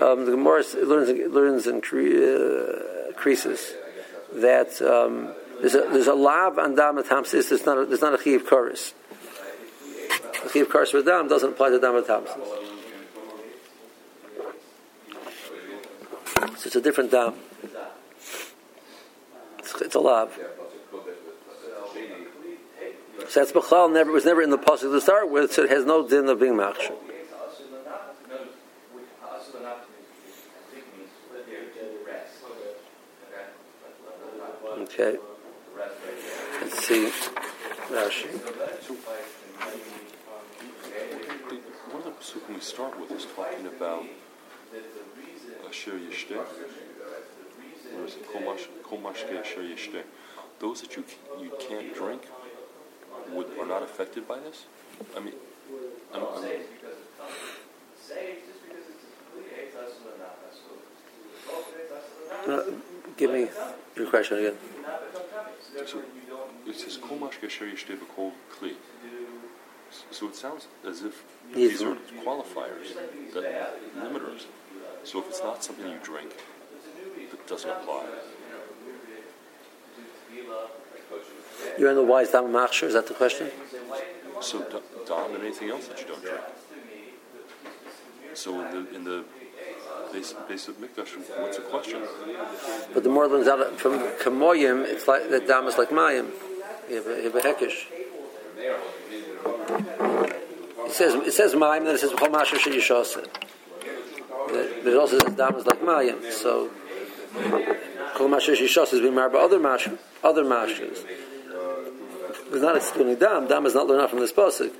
um, 0.00 0.24
the 0.24 0.30
Gemara 0.30 0.64
learns, 0.82 1.10
learns 1.30 1.66
in 1.66 1.76
uh, 1.76 3.12
creases 3.16 3.74
that 4.34 4.80
um, 4.82 5.34
there's 5.60 5.74
a 5.74 5.88
there's 5.90 6.06
a 6.06 6.14
lav 6.14 6.58
on 6.58 6.74
dam 6.74 6.96
tamsis. 7.02 7.48
There's 7.48 7.66
not 7.66 7.78
a, 7.78 7.86
there's 7.86 8.02
not 8.02 8.18
a 8.18 8.22
chiv 8.22 8.46
chorus. 8.46 8.94
The 10.44 10.50
chiv 10.50 10.68
chorus 10.68 10.90
for 10.90 11.02
dam 11.02 11.28
doesn't 11.28 11.50
apply 11.50 11.70
to 11.70 11.80
dam 11.80 11.94
tamsis. 12.02 12.64
So 16.58 16.66
it's 16.66 16.76
a 16.76 16.80
different 16.80 17.10
dam. 17.10 17.34
It's, 19.58 19.80
it's 19.80 19.94
a 19.94 20.00
lav. 20.00 20.38
So 23.28 23.40
that's 23.40 23.52
Bechal 23.52 23.92
never 23.92 24.12
was 24.12 24.24
never 24.24 24.42
in 24.42 24.50
the 24.50 24.58
pasuk 24.58 24.92
to 24.92 25.00
start 25.00 25.30
with, 25.30 25.52
so 25.52 25.62
it 25.64 25.70
has 25.70 25.84
no 25.84 26.06
din 26.06 26.28
of 26.28 26.38
being 26.40 26.54
machshir. 26.54 26.92
Okay. 34.84 35.16
Let's 36.60 36.86
see. 36.86 37.10
Rashi. 37.88 38.28
So, 38.84 38.94
one 41.90 42.02
of 42.02 42.04
the 42.04 42.10
pasukim 42.10 42.54
we 42.54 42.60
start 42.60 43.00
with 43.00 43.10
is 43.12 43.26
talking 43.34 43.66
about 43.66 44.04
Asher 45.66 45.92
Yishteh. 45.92 46.44
Where 47.94 48.04
is 48.04 48.16
it? 48.16 48.30
Kol 48.82 48.98
Mashke 48.98 49.40
Asher 49.40 49.62
Yishteh. 49.62 50.02
Those 50.60 50.82
that 50.82 50.94
you 50.96 51.04
you 51.40 51.50
can't 51.58 51.94
drink 51.94 52.28
would, 53.30 53.58
are 53.58 53.66
not 53.66 53.82
affected 53.82 54.28
by 54.28 54.38
this? 54.38 54.66
I 55.16 55.20
mean, 55.20 55.34
I'm, 56.12 56.22
I'm, 56.22 56.44
uh, 62.46 62.62
give 63.16 63.30
me 63.30 63.48
your 63.96 64.06
question 64.10 64.38
again. 64.38 64.73
So 66.74 66.80
it 66.80 66.90
says 66.90 66.96
kol 66.96 67.18
mashke 67.18 67.44
asher 67.44 67.66
yishteh 67.66 67.96
b'kol 67.96 68.32
kli. 68.52 68.72
So 70.10 70.26
it 70.26 70.34
sounds 70.34 70.66
as 70.86 71.02
if 71.02 71.24
these 71.54 71.80
are 71.82 71.96
qualifiers, 72.24 72.94
that 73.32 73.80
limiters. 73.96 74.46
So 75.04 75.20
if 75.20 75.28
it's 75.28 75.40
not 75.40 75.62
something 75.62 75.86
you 75.86 75.98
drink, 76.02 76.34
it 77.16 77.46
doesn't 77.46 77.70
apply. 77.70 78.06
You're 81.78 81.90
in 81.90 81.96
the 81.96 82.02
wise 82.02 82.30
dam 82.30 82.46
machshir. 82.46 82.88
Is 82.88 82.94
that 82.94 83.06
the 83.06 83.14
question? 83.14 83.50
So 84.40 84.58
dam 85.06 85.34
and 85.34 85.44
anything 85.44 85.70
else 85.70 85.86
that 85.86 86.00
you 86.00 86.06
don't 86.08 86.22
drink. 86.22 86.40
So 88.34 88.60
in 88.60 88.72
the 88.72 88.96
in 88.96 89.04
the 89.04 89.24
basic, 90.12 90.48
basic 90.48 90.80
mikdash, 90.80 91.16
what's 91.40 91.56
the 91.56 91.62
question? 91.62 92.02
But 92.92 93.04
the 93.04 93.10
more 93.10 93.28
learns 93.28 93.46
out 93.46 93.78
from 93.78 94.00
kamoyim, 94.18 94.84
it's 94.84 95.06
like 95.06 95.30
the 95.30 95.38
dam 95.38 95.68
is 95.68 95.78
like 95.78 95.90
mayim. 95.90 96.32
You 96.88 96.96
have 96.96 97.06
a, 97.06 97.16
you 97.16 97.30
have 97.30 97.34
a 97.34 97.40
hekish. 97.40 97.86
It 100.86 100.92
says 100.92 101.14
it 101.14 101.32
says 101.32 101.54
mayim, 101.54 101.84
then 101.84 101.94
it 101.94 101.98
says 101.98 102.12
chol 102.12 102.28
mashir 102.28 102.58
sheyishasa. 102.58 103.26
But 104.48 104.92
it 104.92 104.96
also 104.96 105.18
says 105.18 105.34
dam 105.34 105.54
is 105.56 105.66
like 105.66 105.80
mayim. 105.80 106.30
So 106.30 106.70
chol 108.14 108.28
mashir 108.28 108.54
sheyishasa 108.56 108.94
is 108.94 109.00
being 109.00 109.14
married 109.14 109.32
by 109.32 109.40
other 109.40 109.58
mashir, 109.58 109.98
other 110.22 110.44
mashers. 110.44 111.04
It's 112.52 112.62
not 112.62 112.76
excluding 112.76 113.16
dam. 113.16 113.48
Dam 113.48 113.66
is 113.66 113.74
not 113.74 113.86
learned 113.86 114.10
from 114.10 114.20
this 114.20 114.32
pasuk. 114.32 114.72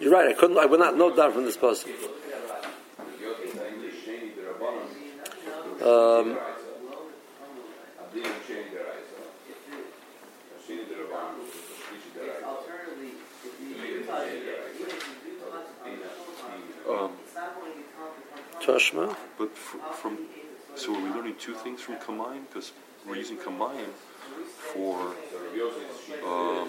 You're 0.00 0.12
right. 0.12 0.28
I 0.28 0.32
couldn't. 0.32 0.58
I 0.58 0.66
would 0.66 0.80
not 0.80 0.96
know 0.96 1.14
dam 1.14 1.32
from 1.32 1.44
this 1.44 1.56
pasuk. 1.56 1.88
Um, 5.80 6.38
Toshma. 18.80 19.16
but 19.38 19.56
from 19.56 20.18
so 20.74 20.94
are 20.94 21.02
we 21.02 21.10
learning 21.10 21.34
two 21.38 21.54
things 21.54 21.80
from 21.82 21.96
Kamayim? 21.96 22.48
Because 22.48 22.72
we're 23.06 23.16
using 23.16 23.36
Kamayim 23.36 23.88
for 24.72 24.98
um, 26.26 26.68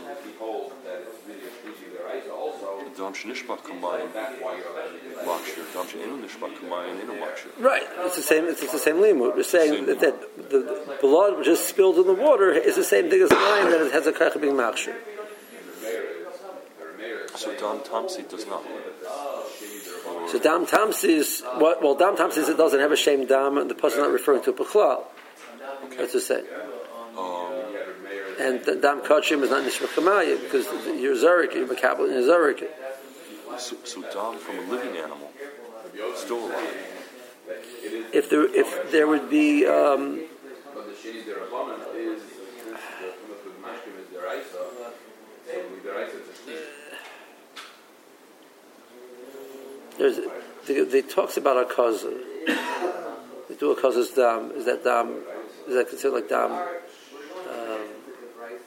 Dam 2.98 3.14
Shnishbach 3.14 3.60
Kamayim 3.60 4.12
Makshir, 4.12 5.74
Dam 5.74 5.86
Shenu 5.86 6.22
Nishbach 6.22 6.54
Kamayim 6.58 7.00
Inu 7.00 7.20
Makshir. 7.20 7.52
Right. 7.60 7.84
It's 8.00 8.18
the 8.18 8.22
same. 8.22 8.46
It's 8.46 8.60
the 8.60 8.80
same 8.80 8.98
limud. 8.98 9.36
We're 9.36 9.44
saying 9.44 9.86
that, 9.86 10.00
that 10.02 10.50
the 10.50 10.98
blood 11.00 11.38
which 11.38 11.48
is 11.48 11.60
spilled 11.60 11.98
in 11.98 12.08
the 12.08 12.14
water 12.14 12.52
is 12.52 12.76
the 12.76 12.84
same 12.84 13.10
thing 13.10 13.22
as 13.22 13.30
wine 13.30 13.70
that 13.72 13.86
it 13.86 13.94
has 13.94 14.08
a 14.08 14.12
kach 14.12 14.40
being 14.42 14.56
machshir. 14.56 14.96
So 17.36 17.56
Dam 17.56 17.80
Tamsi 17.80 18.28
does 18.30 18.46
not. 18.48 18.64
So 20.32 20.40
dam 20.40 20.66
tamsis. 20.66 21.42
What? 21.60 21.82
Well, 21.84 21.96
dam 21.96 22.16
tamsis 22.16 22.48
it 22.48 22.56
doesn't 22.56 22.80
have 22.80 22.94
a 22.94 22.96
shame 22.96 23.26
dam, 23.26 23.58
and 23.58 23.70
the 23.70 23.76
person 23.76 24.00
not 24.00 24.12
referring 24.12 24.42
to 24.44 24.54
pechlal. 24.54 25.04
That's 25.98 26.14
to 26.14 26.22
say. 26.22 26.44
Um, 27.18 27.52
And 28.40 28.64
the 28.64 28.76
dam 28.76 29.02
kachim 29.02 29.44
is 29.44 29.50
not 29.50 29.64
nishmakamaya 29.64 30.40
because 30.42 30.66
you're 31.02 31.16
zarik, 31.16 31.54
you're 31.54 31.68
makabel, 31.68 32.08
you're 32.10 32.24
zarik. 32.24 32.66
so, 33.60 33.76
so 33.84 34.02
Dam 34.02 34.38
from 34.40 34.58
a 34.60 34.62
living 34.72 34.96
animal, 34.96 35.30
still 36.16 36.46
alive. 36.46 36.78
If 38.14 38.30
there, 38.30 38.46
if 38.56 38.90
there 38.92 39.08
would 39.08 39.30
be. 39.30 39.66
Um, 39.66 40.22
But 40.74 40.86
the 40.88 40.94
sheni 40.94 41.24
derabanan 41.28 41.80
is 41.94 42.22
the 42.64 43.52
mashkim 43.66 44.00
is 44.00 44.08
deraisa. 44.16 44.64
So 45.46 45.58
with 45.72 45.84
deraisa 45.84 46.16
it's 46.22 46.30
a 46.30 46.42
shlish. 46.42 46.82
There's 50.02 50.20
they, 50.68 50.84
they 50.84 51.02
talks 51.02 51.38
about 51.38 51.58
a 51.58 51.66
cause. 51.66 52.04
They 52.04 53.56
do 53.56 53.72
a 53.72 53.80
cause's 53.80 54.10
dam. 54.12 54.52
Is 54.52 54.66
that 54.66 54.84
dam? 54.84 55.22
Is 55.68 55.76
that 55.76 55.90
considered 55.90 56.16
like 56.16 56.30
dam? 56.30 56.52
Um, 56.52 57.82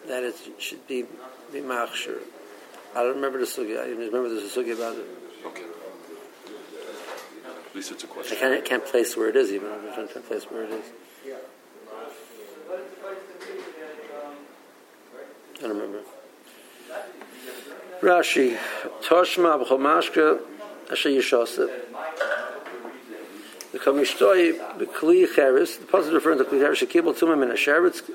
that 0.07 0.23
it 0.23 0.37
should 0.59 0.87
be 0.87 1.05
be 1.53 1.61
machshir. 1.61 2.19
I 2.95 3.03
don't 3.03 3.17
remember 3.17 3.39
the 3.39 3.47
sugi. 3.47 3.73
I 3.81 3.89
don't 3.89 3.99
remember 3.99 4.29
there's 4.29 4.57
a 4.57 4.61
sugi 4.61 4.75
about 4.75 4.97
it. 4.97 5.07
Okay. 5.47 5.65
At 7.67 7.75
least 7.75 7.91
it's 7.91 8.05
a 8.05 8.07
question. 8.07 8.37
can't, 8.39 8.55
I 8.55 8.61
can't 8.61 8.87
place 8.87 9.17
where 9.17 9.29
it 9.29 9.35
is 9.35 9.51
even. 9.51 9.69
I'm 9.73 9.93
trying 9.93 10.07
to 10.07 10.21
place 10.21 10.45
where 10.45 10.63
it 10.63 10.71
is. 10.71 10.85
I 15.57 15.61
don't 15.63 15.71
remember. 15.71 16.01
Rashi, 18.01 18.57
Toshma 19.03 19.65
b'chomashka 19.65 20.54
asher 20.95 21.09
yishosef. 21.09 21.69
The 23.73 23.79
Kamishtoi 23.81 24.79
b'kli 24.79 25.27
cheres, 25.35 25.79
the 25.79 25.87
positive 25.87 26.15
referring 26.15 26.39
to 26.39 26.45
kli 26.45 26.61
cheres, 26.61 26.79
shekibel 26.79 27.19
tumim 27.19 27.43
in 27.43 27.51
a 27.51 27.55
sheretz. 27.55 28.09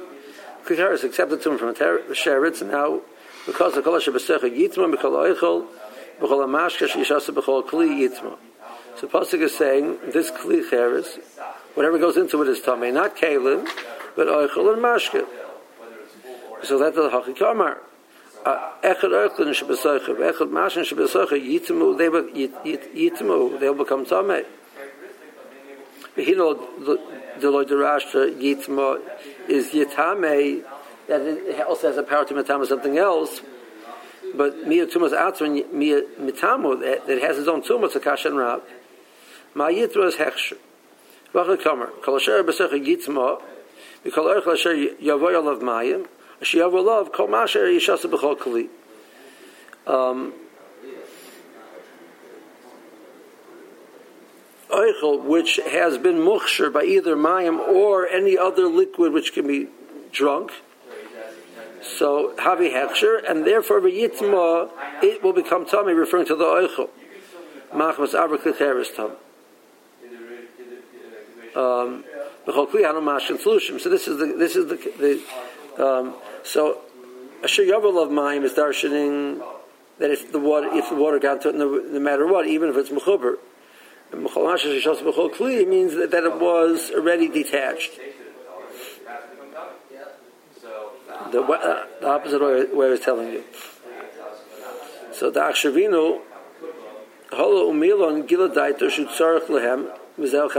Kli 0.63 0.77
cheres 0.77 1.03
accepted 1.03 1.41
tumim 1.41 1.59
from 1.59 1.69
a 1.69 1.73
ter- 1.73 2.03
sheretz, 2.11 2.61
and 2.61 2.71
now, 2.71 3.01
because 3.45 3.73
the 3.75 3.81
kol 3.81 3.97
asher 3.97 4.13
b'secha 4.13 4.43
yitma, 4.43 4.95
b'kol 4.95 5.35
oichol, 5.35 5.65
b'kol 6.21 6.45
amashka 6.47 6.87
sheyishosef 6.87 7.33
b'kol 7.35 7.67
kli 7.67 8.07
yitma. 8.07 8.37
So 8.95 9.07
Pasuk 9.07 9.41
is 9.41 9.57
saying, 9.57 9.97
this 10.13 10.31
kli 10.31 10.69
cheres, 10.69 11.19
whatever 11.73 11.99
goes 11.99 12.15
into 12.15 12.41
it 12.41 12.47
is 12.47 12.61
tamei, 12.61 12.93
not 12.93 13.17
kalim, 13.17 13.67
but 14.15 14.27
oichol 14.27 14.73
and 14.73 14.81
mashka. 14.81 15.25
So 16.63 16.77
that's 16.79 16.95
the 16.95 17.09
hachikamar. 17.09 17.79
Echad 18.45 19.11
oichlin 19.11 19.53
shebesoicha, 19.53 20.15
echad 20.15 20.49
mashin 20.49 20.83
shebesoicha, 20.83 21.37
yitmu, 21.37 21.97
they 21.97 22.09
will 22.09 22.23
yit- 22.23 22.63
yit- 22.63 22.93
yitmu, 22.95 23.59
they'll 23.59 23.73
become 23.73 24.05
tamei. 24.05 24.45
Behino 26.15 26.57
deloy 27.39 27.65
derashta 27.65 28.33
yitma 28.39 28.99
is 29.47 29.69
yitame 29.69 30.63
that 31.07 31.21
it 31.21 31.61
also 31.61 31.87
has 31.87 31.97
a 31.97 32.03
power 32.03 32.25
to 32.25 32.33
mitama 32.33 32.65
something 32.65 32.97
else. 32.97 33.41
But 34.35 34.67
mia 34.67 34.85
tumas 34.85 35.11
atzman 35.11 35.71
mia 35.71 36.01
mitamu 36.19 36.79
that 36.81 37.09
it 37.09 37.21
has 37.23 37.37
its 37.39 37.47
own 37.47 37.61
tumah 37.61 37.91
to 37.91 37.99
kashan 37.99 38.37
rab. 38.37 38.63
Ma 39.53 39.67
yitro 39.67 40.05
is 40.07 40.15
hechsher. 40.15 40.57
V'achar 41.33 41.57
kamer. 41.57 41.89
Kol 42.03 42.15
asher 42.15 42.43
b'secha 42.43 42.85
yitzma. 42.85 43.41
V'kol 44.05 44.41
erch 44.41 44.47
asher 44.47 44.73
yavoy 44.73 45.33
alav 45.33 45.61
mayim. 45.61 46.07
Yavoy 46.41 46.83
alav 46.83 47.13
kol 47.13 47.27
masher 47.27 47.65
kli. 47.67 48.69
Um, 49.87 50.33
which 55.29 55.59
has 55.71 55.97
been 55.97 56.17
muchsher 56.17 56.71
by 56.71 56.83
either 56.83 57.15
mayim 57.15 57.57
or 57.57 58.07
any 58.07 58.37
other 58.37 58.67
liquid 58.67 59.13
which 59.13 59.33
can 59.33 59.47
be 59.47 59.67
drunk. 60.11 60.51
So 61.81 62.33
havi 62.37 62.71
hechsher, 62.71 63.19
and 63.27 63.45
therefore 63.45 63.81
v'yitma 63.81 64.69
it 65.01 65.23
will 65.23 65.33
become 65.33 65.65
tummy, 65.65 65.93
referring 65.93 66.25
to 66.27 66.35
the 66.35 66.43
oichel. 66.43 66.89
Machmas 67.73 68.13
avrik 68.13 68.43
tam. 68.95 69.11
Um, 71.55 72.03
so 72.45 73.89
this 73.89 74.07
is 74.07 74.17
the 74.17 74.35
this 74.37 74.55
is 74.55 74.67
the, 74.67 74.75
the 75.77 75.83
um, 75.83 76.15
so 76.43 76.81
Asher 77.43 77.63
Yavel 77.63 78.01
of 78.03 78.09
Mayim 78.09 78.43
is 78.43 78.53
darshaning 78.53 79.41
that 79.99 80.11
if 80.11 80.31
the 80.31 80.39
water 80.39 80.69
if 80.73 80.89
the 80.89 80.95
water 80.95 81.19
got 81.19 81.41
to 81.41 81.49
it 81.49 81.55
no, 81.55 81.69
no 81.69 81.99
matter 81.99 82.25
what, 82.27 82.47
even 82.47 82.69
if 82.69 82.77
it's 82.77 82.89
mechuber, 82.89 83.37
it 84.11 85.67
means 85.67 85.93
that, 85.95 86.11
that 86.11 86.23
it 86.23 86.39
was 86.39 86.91
already 86.91 87.27
detached. 87.27 87.99
The, 91.31 91.41
uh, 91.43 91.85
the 92.01 92.07
opposite 92.07 92.41
way, 92.41 92.65
way 92.73 92.87
I 92.87 92.89
was 92.89 93.01
telling 93.01 93.31
you. 93.31 93.43
So 95.11 95.29
the 95.29 95.41
Akshavinu, 95.41 96.21
Holo 97.31 97.71
Umilon 97.71 98.27
Giladaito 98.27 98.89
should 98.89 99.09
tzarech 99.09 99.47
lehem 99.47 99.91
mizel 100.17 100.49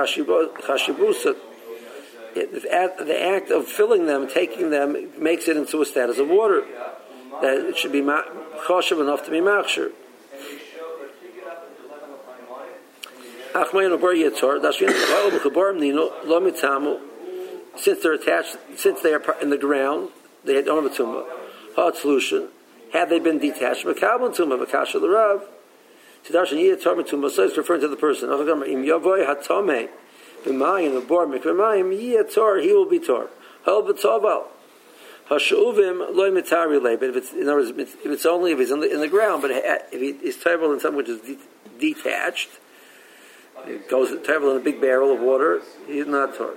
chashibusa. 2.35 3.07
The 3.07 3.23
act 3.23 3.51
of 3.51 3.66
filling 3.66 4.07
them, 4.07 4.29
taking 4.29 4.71
them, 4.71 5.11
makes 5.19 5.49
it 5.49 5.57
into 5.57 5.81
a 5.83 5.87
status 5.87 6.19
of 6.19 6.29
water. 6.29 6.64
That 7.43 7.57
it 7.69 7.77
should 7.77 7.93
be 7.93 8.03
choshev 8.03 9.01
enough 9.01 9.25
to 9.25 9.31
be 9.31 9.38
machshir. 9.38 9.93
Since 17.77 18.03
they're 18.03 18.12
attached, 18.12 18.57
since 18.77 19.01
they 19.01 19.12
are 19.14 19.37
in 19.40 19.51
the 19.51 19.59
ground, 19.59 20.11
they 20.45 20.61
don't 20.62 20.83
have 20.83 20.93
a 20.93 20.95
tumah. 20.95 21.25
Hot 21.77 21.97
solution. 21.97 22.49
Had 22.93 23.09
they 23.11 23.19
been 23.19 23.38
detached, 23.38 23.85
makabel 23.85 24.35
tumah, 24.35 24.64
makasha 24.64 25.01
the 25.01 25.09
rav. 25.09 25.49
Tidarshan 26.25 26.59
yiyah 26.59 26.81
tumah 26.81 27.05
tumah. 27.09 27.31
So 27.31 27.45
it's 27.45 27.57
referring 27.57 27.81
to 27.81 27.88
the 27.88 27.97
person. 27.97 28.29
Im 30.46 30.59
yavoy 30.59 30.61
hatome 30.61 30.90
b'mayim 30.90 30.94
the 30.94 31.00
bor 31.00 31.26
mikv'mayim 31.26 31.98
yiyah 31.98 32.33
tor. 32.33 32.59
He 32.59 32.72
will 32.72 32.88
be 32.88 32.98
tor. 32.98 33.29
Hel 33.64 33.83
b'toval. 33.83 34.44
Hashuvim 35.29 36.14
loy 36.14 36.31
mitari 36.31 36.83
lay. 36.83 36.96
But 36.96 37.11
if 37.11 37.16
it's 37.16 37.33
in 37.33 37.42
other 37.42 37.57
words, 37.57 37.70
if 37.70 38.07
it's 38.07 38.26
only 38.26 38.53
if 38.53 38.59
he's 38.59 38.70
in 38.70 38.81
the, 38.81 38.92
in 38.92 39.00
the 39.00 39.09
ground, 39.09 39.42
but 39.42 39.50
if 39.53 40.00
he 40.00 40.09
is 40.26 40.37
terrible 40.37 40.72
in 40.72 40.81
something 40.81 40.96
which 40.96 41.09
is 41.09 41.20
de- 41.20 41.38
detached, 41.79 42.50
it 43.66 43.88
goes 43.88 44.11
terrible 44.26 44.50
in 44.53 44.57
a 44.57 44.64
big 44.64 44.81
barrel 44.81 45.12
of 45.12 45.20
water. 45.20 45.62
He's 45.87 46.07
not 46.07 46.35
tor. 46.35 46.55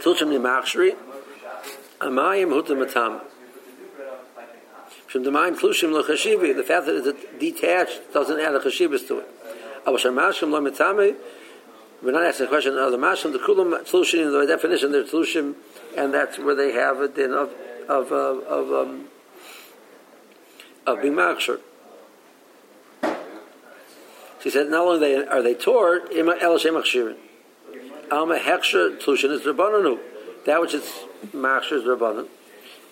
Tilshim 0.00 0.28
Nimachshri, 0.28 0.96
Amayim 2.00 2.50
Hutamatam. 2.50 3.22
From 5.08 5.24
the 5.24 5.30
Mayim 5.30 5.58
Tlushim 5.58 5.90
Lechashivi, 5.90 6.54
the 6.54 6.62
fact 6.62 6.86
that 6.86 7.04
it's 7.04 7.38
detached 7.40 8.12
doesn't 8.12 8.38
add 8.38 8.54
a 8.54 8.60
chashivas 8.60 9.08
to 9.08 9.18
it. 9.18 9.28
Avashar 9.88 10.12
Mashim 10.12 10.50
Lo 10.50 10.60
Mitame, 10.60 11.16
we're 12.02 12.12
not 12.12 12.24
asking 12.24 12.44
the 12.44 12.50
question 12.50 12.76
of 12.76 12.92
the 12.92 12.98
Mashim, 12.98 13.32
the 13.32 13.38
Kulam 13.38 13.72
Tlushim, 13.84 14.38
the 14.38 14.46
definition, 14.46 14.92
they're 14.92 16.04
and 16.04 16.12
that's 16.12 16.38
where 16.38 16.54
they 16.54 16.72
have 16.72 17.00
it 17.00 17.16
in 17.16 17.32
of, 17.32 17.50
of, 17.88 18.12
uh, 18.12 18.16
of, 18.16 18.72
um, 18.72 19.06
of 20.86 21.00
being 21.00 21.14
Machshir. 21.14 21.60
She 24.42 24.50
said, 24.50 24.68
not 24.68 24.86
only 24.86 25.14
are 25.14 25.22
they, 25.22 25.26
are 25.26 25.42
they 25.42 25.54
tore, 25.54 26.02
El 26.12 26.58
Shem 26.58 26.74
Machshirin. 26.74 27.16
Alma 28.12 28.38
Heksha 28.38 29.00
Tlushin 29.00 29.30
is 29.30 29.42
Rabbananu. 29.42 29.98
That 30.44 30.60
which 30.60 30.74
is 30.74 30.84
Machshir 31.28 31.78
is 31.78 31.84
Rabbanan. 31.84 32.28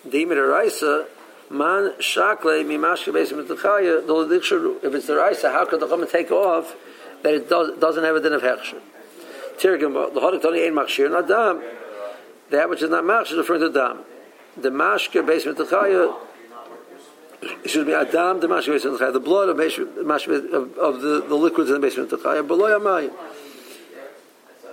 Demir 0.09 0.37
Araisa, 0.37 1.07
Man 1.51 1.93
Shakle, 2.01 2.65
Mimashka 2.65 3.13
Besim 3.13 3.47
Mitachaya, 3.47 4.83
if 4.83 4.95
it's 4.95 5.07
the 5.07 5.17
Raisa, 5.17 5.53
how 5.53 5.65
could 5.65 5.81
the 5.81 5.87
Chama 5.87 6.11
take 6.11 6.31
off 6.33 6.75
that 7.23 7.35
it 7.35 7.49
does, 7.49 7.79
doesn't 7.79 8.03
have 8.03 8.17
a 8.17 8.21
din 8.21 8.33
of 8.33 8.43
Heksha? 8.43 8.81
Tirgim, 9.59 10.13
the 10.13 10.21
Hodik 10.21 10.43
Tony 10.43 10.67
Ein 10.67 10.75
Machshir, 10.75 11.11
not 11.11 11.29
Dam. 11.29 11.63
That 12.51 12.69
which 12.69 12.83
is 12.83 12.91
not 12.91 13.05
Machshir 13.05 13.39
referring 13.39 13.61
to 13.61 13.71
Dam. 13.71 14.01
The 14.57 14.71
Mashka 14.71 15.25
Besim 15.25 15.55
Mitachaya, 15.55 16.17
excuse 17.63 17.87
me, 17.87 17.95
Adam, 17.95 18.41
the 18.41 18.49
Mashka 18.49 18.75
Besim 18.75 18.99
Mitachaya, 18.99 19.13
the 19.13 19.21
blood 19.21 19.49
of, 19.49 19.61
of, 19.61 20.79
of 20.79 21.01
the, 21.01 21.25
the 21.29 21.35
liquids 21.37 21.71
in 21.71 21.75
the 21.75 21.81
basement 21.81 22.13
of 22.13 22.21
Mitachaya, 22.21 22.47
below 22.47 22.79
Yamayim. 22.79 23.13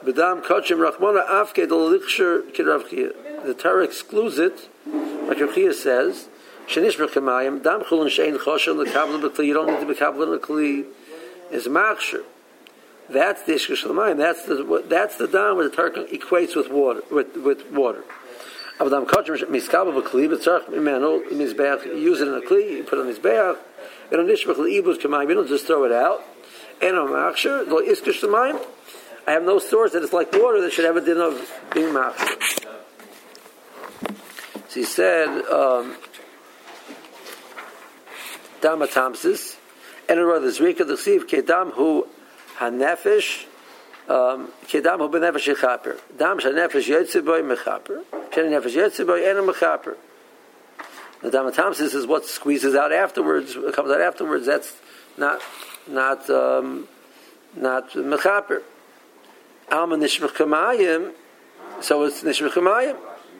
B'dam 0.03 0.43
kachim 0.43 0.79
rachmana 0.85 1.25
afke 1.27 1.69
the 1.69 1.75
kiravchia. 2.51 3.45
The 3.45 3.53
Torah 3.53 3.83
excludes 3.83 4.37
it, 4.37 4.67
like 5.27 5.39
Rav 5.39 5.75
says, 5.75 6.27
shenish 6.67 6.97
b'kamayim, 6.97 7.63
dam 7.63 7.81
chulun 7.81 8.07
shein 8.07 8.37
choshen 8.37 8.77
l'kabel 8.77 9.19
b'kli, 9.21 9.45
you 9.47 9.53
don't 9.53 9.67
need 9.67 9.79
to 9.79 9.85
be 9.85 9.95
kabel 9.95 10.27
l'kli, 10.27 10.85
is 11.51 11.67
machsher. 11.67 12.23
That's 13.09 13.43
the 13.43 13.53
ishkish 13.53 13.85
l'mayim, 13.85 14.17
that's 14.17 14.45
the, 14.45 14.83
that's 14.87 15.17
the 15.17 15.27
dam 15.27 15.57
where 15.57 15.69
the 15.69 15.75
Torah 15.75 15.91
equates 15.91 16.55
with 16.55 16.69
water, 16.71 17.01
with, 17.11 17.35
with 17.37 17.69
water. 17.71 18.03
Avdam 18.79 19.05
kachim 19.05 19.37
miskabel 19.49 20.01
b'kli, 20.01 20.27
b'tzarch 20.27 20.65
imenu, 20.65 21.27
mizbeach, 21.29 21.85
use 21.85 22.21
it 22.21 22.27
in 22.27 22.33
a 22.33 22.41
kli, 22.41 22.77
you 22.77 22.83
put 22.83 22.97
it 22.97 23.01
on 23.01 23.57
and 24.11 24.19
on 24.19 24.27
nishbech 24.27 24.57
l'ibus 24.57 24.97
kamayim, 24.97 25.29
you 25.29 25.35
don't 25.35 25.47
just 25.47 25.67
throw 25.67 25.83
it 25.83 25.91
out, 25.91 26.21
and 26.81 26.97
on 26.97 27.09
machsher, 27.09 27.67
lo 27.67 27.81
iskish 27.81 28.21
l'mayim, 28.23 28.59
I 29.25 29.31
have 29.31 29.43
no 29.43 29.57
source 29.59 29.93
that 29.93 30.03
it's 30.03 30.11
like 30.13 30.33
water 30.33 30.61
that 30.61 30.73
should 30.73 30.85
have 30.85 30.97
a 30.97 31.01
din 31.01 31.17
of 31.17 31.49
being 31.73 31.93
machshir. 31.93 32.69
So 34.67 34.79
he 34.79 34.83
said, 34.83 35.29
um, 35.45 35.95
Dama 38.63 38.87
Tamsis, 38.87 39.57
and 40.07 40.19
a 40.19 40.25
rather 40.25 40.47
Zrika 40.47 40.87
the 40.87 40.93
Siv, 40.93 41.27
Kedam 41.27 41.73
hu 41.73 42.07
hanefesh, 42.55 43.43
um, 44.07 44.53
Kedam 44.67 44.99
hu 44.99 45.09
benefesh 45.09 45.53
yechaper. 45.53 45.99
Dam 46.17 46.39
shanefesh 46.39 46.87
yotziboy 46.87 47.43
mechaper. 47.43 48.05
Shanefesh 48.31 48.73
yotziboy 48.73 49.29
and 49.29 49.39
a 49.39 49.53
mechaper. 49.53 49.97
The 51.21 51.29
Dama 51.29 51.51
Tamsis 51.51 51.93
is 51.93 52.07
what 52.07 52.25
squeezes 52.25 52.73
out 52.73 52.93
afterwards, 52.93 53.53
comes 53.73 53.91
out 53.91 53.99
afterwards. 53.99 54.45
That's 54.45 54.73
not, 55.17 55.41
not, 55.85 56.29
um, 56.29 56.87
not 57.57 57.91
mechaper. 57.91 58.61
Alma 59.69 59.97
Nishmach 59.97 61.13
so 61.81 62.03
it's 62.03 62.23
Nishmach 62.23 62.95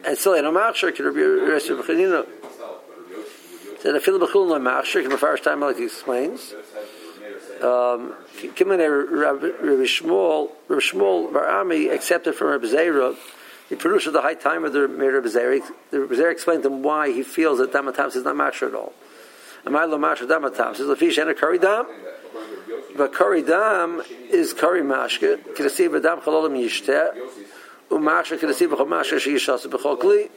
and 0.06 0.18
still 0.18 0.42
no 0.42 0.52
Machshir, 0.52 0.94
could 0.94 1.16
be 1.16 2.43
rest 3.84 4.08
of 4.08 4.14
Chanina. 4.14 4.14
So 4.14 4.18
the 4.18 4.28
Philip 4.28 4.30
Bechul 4.30 4.48
no 4.48 4.60
Machshir, 4.60 5.10
the 5.10 5.18
first 5.18 5.44
time 5.44 5.60
like 5.62 5.78
he 5.78 5.86
explains. 5.86 6.54
Um, 7.62 8.14
Kimene 8.56 9.12
Rabbi 9.12 9.48
Shmuel, 9.86 10.50
Rabbi 10.68 10.82
Shmuel 10.82 11.32
Barami 11.32 11.94
accepted 11.94 12.36
from 12.36 12.50
Rabbi 12.50 12.66
Zera. 12.66 13.16
He 13.70 13.76
produced 13.76 14.12
the 14.12 14.22
high 14.22 14.34
time 14.34 14.66
of 14.66 14.74
the 14.74 14.88
Rabbi 14.88 15.28
Zera. 15.28 15.62
The 15.92 16.02
Rabbi 16.02 16.16
Zera 16.16 16.32
explained 16.32 16.64
to 16.64 16.70
him 16.70 16.84
why 16.84 17.12
he 17.12 17.24
feels 17.24 17.60
that 17.60 17.72
Damatams 17.72 18.16
is 18.16 18.24
not 18.24 18.36
Machshir 18.36 18.68
at 18.70 18.76
all. 18.76 18.94
Am 19.66 19.76
I 19.76 19.86
lo 19.86 19.98
Machshir 19.98 20.28
Damatams? 20.28 20.80
Is 20.80 20.88
the 20.88 20.96
fish 20.96 21.18
and 21.18 21.30
a 21.30 21.34
curry 21.34 21.60
dam? 21.60 21.86
But 22.96 23.14
curry 23.14 23.42
dam 23.42 24.04
is 24.30 24.54
curry 24.54 24.82
mashke. 24.82 25.38
Kedasiv 25.56 26.02
dam 26.04 26.20
chalolim 26.20 26.58
yishteh. 26.58 27.16
Umashke 27.90 28.38
kedasiv 28.40 28.70
b'chol 28.70 28.88
mashke 28.88 29.18
sheyishas 29.18 29.66
b'chol 29.68 29.98
kli. 30.00 30.30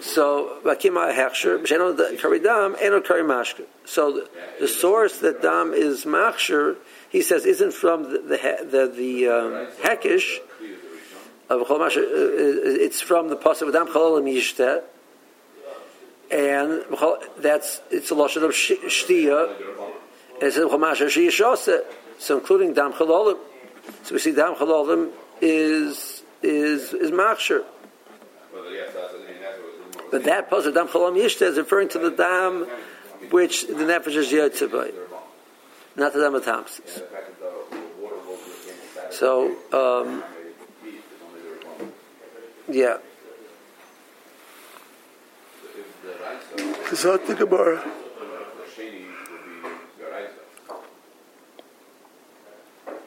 So 0.00 0.58
vakima 0.64 1.12
hechsher 1.14 1.62
b'sheno 1.62 1.96
the 1.96 2.40
dam 2.42 2.76
eno 2.80 3.00
curry 3.00 3.22
mashke. 3.22 3.64
So 3.84 4.24
the, 4.60 4.68
source 4.68 5.18
that 5.18 5.42
dam 5.42 5.72
is 5.74 6.04
machsher, 6.04 6.76
he 7.08 7.22
says, 7.22 7.44
isn't 7.46 7.72
from 7.72 8.04
the 8.04 8.18
the 8.18 8.68
the, 8.70 8.86
the 8.86 9.28
um, 9.28 9.66
hekish 9.82 10.38
of 11.48 11.62
b'chol 11.62 11.78
mashke. 11.80 11.98
Uh, 11.98 12.84
it's 12.84 13.00
from 13.00 13.28
the 13.28 13.36
pasuk 13.36 13.72
dam 13.72 13.88
chalolim 13.88 14.32
yishteh. 14.32 14.82
And 16.30 16.84
that's 17.38 17.80
it's 17.90 18.10
a 18.10 18.14
lashon 18.14 18.44
of 18.44 18.50
shtia 18.50 19.56
it 20.40 20.52
says 20.52 20.64
Chumash 20.66 21.00
Shiyashose. 21.00 21.84
So 22.18 22.38
including 22.38 22.74
Dam 22.74 22.92
Chalolim. 22.92 23.38
So 24.04 24.14
we 24.14 24.20
see 24.20 24.32
Dam 24.32 24.54
Chalolim 24.54 25.10
is 25.40 26.22
is 26.42 26.94
is 26.94 27.10
Machsher. 27.10 27.64
But 30.10 30.24
that 30.24 30.48
puzzle 30.50 30.72
Dam 30.72 30.88
Chalolim 30.88 31.16
Yishta 31.22 31.42
is 31.42 31.58
referring 31.58 31.88
to 31.90 31.98
the 31.98 32.10
Dam 32.10 32.66
which 33.30 33.66
the 33.66 33.74
Nefesh 33.74 34.14
is 34.16 34.28
Yotzebay. 34.32 34.92
not 35.96 36.12
the 36.12 36.20
Damatamsis. 36.20 36.78
And 36.78 36.86
the 36.86 37.00
fact 37.00 37.40
that 37.40 37.40
the 37.40 37.76
the 37.76 37.82
water 38.02 38.16
will 38.16 38.22
be 38.24 38.30
able 38.30 38.36
to 38.36 38.50
satisfy 38.94 39.10
So, 39.10 39.56
um, 39.72 40.22
heat 40.84 40.94
is 40.94 41.02
only 41.26 41.40
the 41.42 41.50
requirement. 41.54 41.94
yeah. 42.68 42.98
If 45.76 47.26
the 47.26 47.34
Gemara. 47.34 47.76
the 47.76 47.84
Sheni 48.74 49.04
would 49.30 49.44
be 49.44 49.68
the 49.98 50.06
Raisa. 50.10 50.44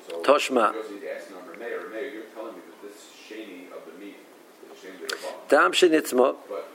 So, 0.07 0.13
Toshma. 0.23 0.73
Yossi 0.73 0.97
is 0.97 1.03
asking 1.17 1.37
on 1.37 1.43
Meir, 1.59 1.89
Meir, 1.89 2.09
you're 2.13 2.23
telling 2.35 2.53
me 2.55 2.61
that 2.69 2.79
this 2.87 2.99
Sheni 3.27 3.71
of 3.75 3.81
the 3.91 3.93
meat 4.03 4.17
is 4.17 4.81
the 4.81 4.87
Sheni 4.87 5.03
of 5.03 5.09
the 5.09 5.15
Rabban. 5.15 5.49
Dam 5.49 5.71
shenitzma 5.71 6.35
But 6.49 6.67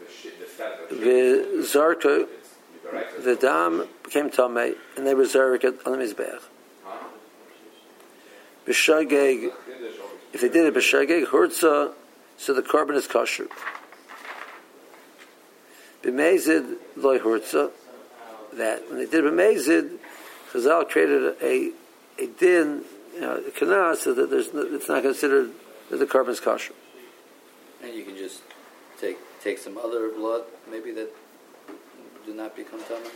the, 0.00 0.06
sh- 0.12 0.28
the 0.38 0.93
it's 1.06 1.74
the 3.24 3.36
dam 3.36 3.88
became 4.02 4.30
tamei 4.30 4.76
and 4.96 5.06
they 5.06 5.14
were 5.14 5.24
zarek 5.24 5.64
on 5.86 5.98
the 5.98 6.04
mizbech. 6.04 6.42
B'shageg, 8.66 9.52
if 10.32 10.40
they 10.40 10.48
did 10.48 10.66
it 10.66 10.74
b'shageg 10.74 11.26
hurtza, 11.26 11.92
so 12.36 12.54
the 12.54 12.62
korban 12.62 12.94
is 12.94 13.06
kosher. 13.06 13.46
B'mezid 16.02 16.76
loy 16.96 17.18
hurtza, 17.18 17.70
that 18.54 18.88
when 18.88 18.98
they 18.98 19.06
did 19.06 19.24
b'mezid, 19.24 19.98
Chazal 20.52 20.88
created 20.88 21.34
a 21.42 21.72
a 22.16 22.26
din, 22.26 22.84
you 23.14 23.20
know, 23.20 23.36
a 23.36 23.96
so 23.96 24.14
that 24.14 24.30
there's 24.30 24.48
it's 24.54 24.88
not 24.88 25.02
considered 25.02 25.50
that 25.90 25.96
the 25.96 26.06
korban 26.06 26.30
is 26.30 26.40
kosher. 26.40 26.74
And 27.82 27.92
you 27.92 28.04
can 28.04 28.16
just 28.16 28.42
take 29.00 29.18
take 29.44 29.58
some 29.58 29.76
other 29.76 30.08
blood, 30.08 30.44
maybe 30.70 30.90
that 30.92 31.10
do 32.24 32.32
not 32.32 32.56
become 32.56 32.80
tamei. 32.80 33.12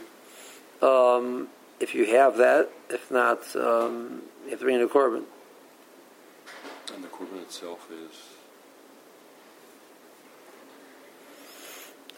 Um, 1.17 1.49
if 1.81 1.95
you 1.95 2.05
have 2.07 2.37
that, 2.37 2.71
if 2.91 3.11
not, 3.11 3.41
um, 3.57 4.23
you 4.45 4.51
have 4.51 4.59
to 4.61 4.65
bring 4.65 4.77
in 4.77 4.83
a 4.83 4.89
korban. 4.89 5.25
And 6.95 7.03
the 7.03 7.09
korban 7.09 7.41
itself 7.43 7.89
is 7.91 8.35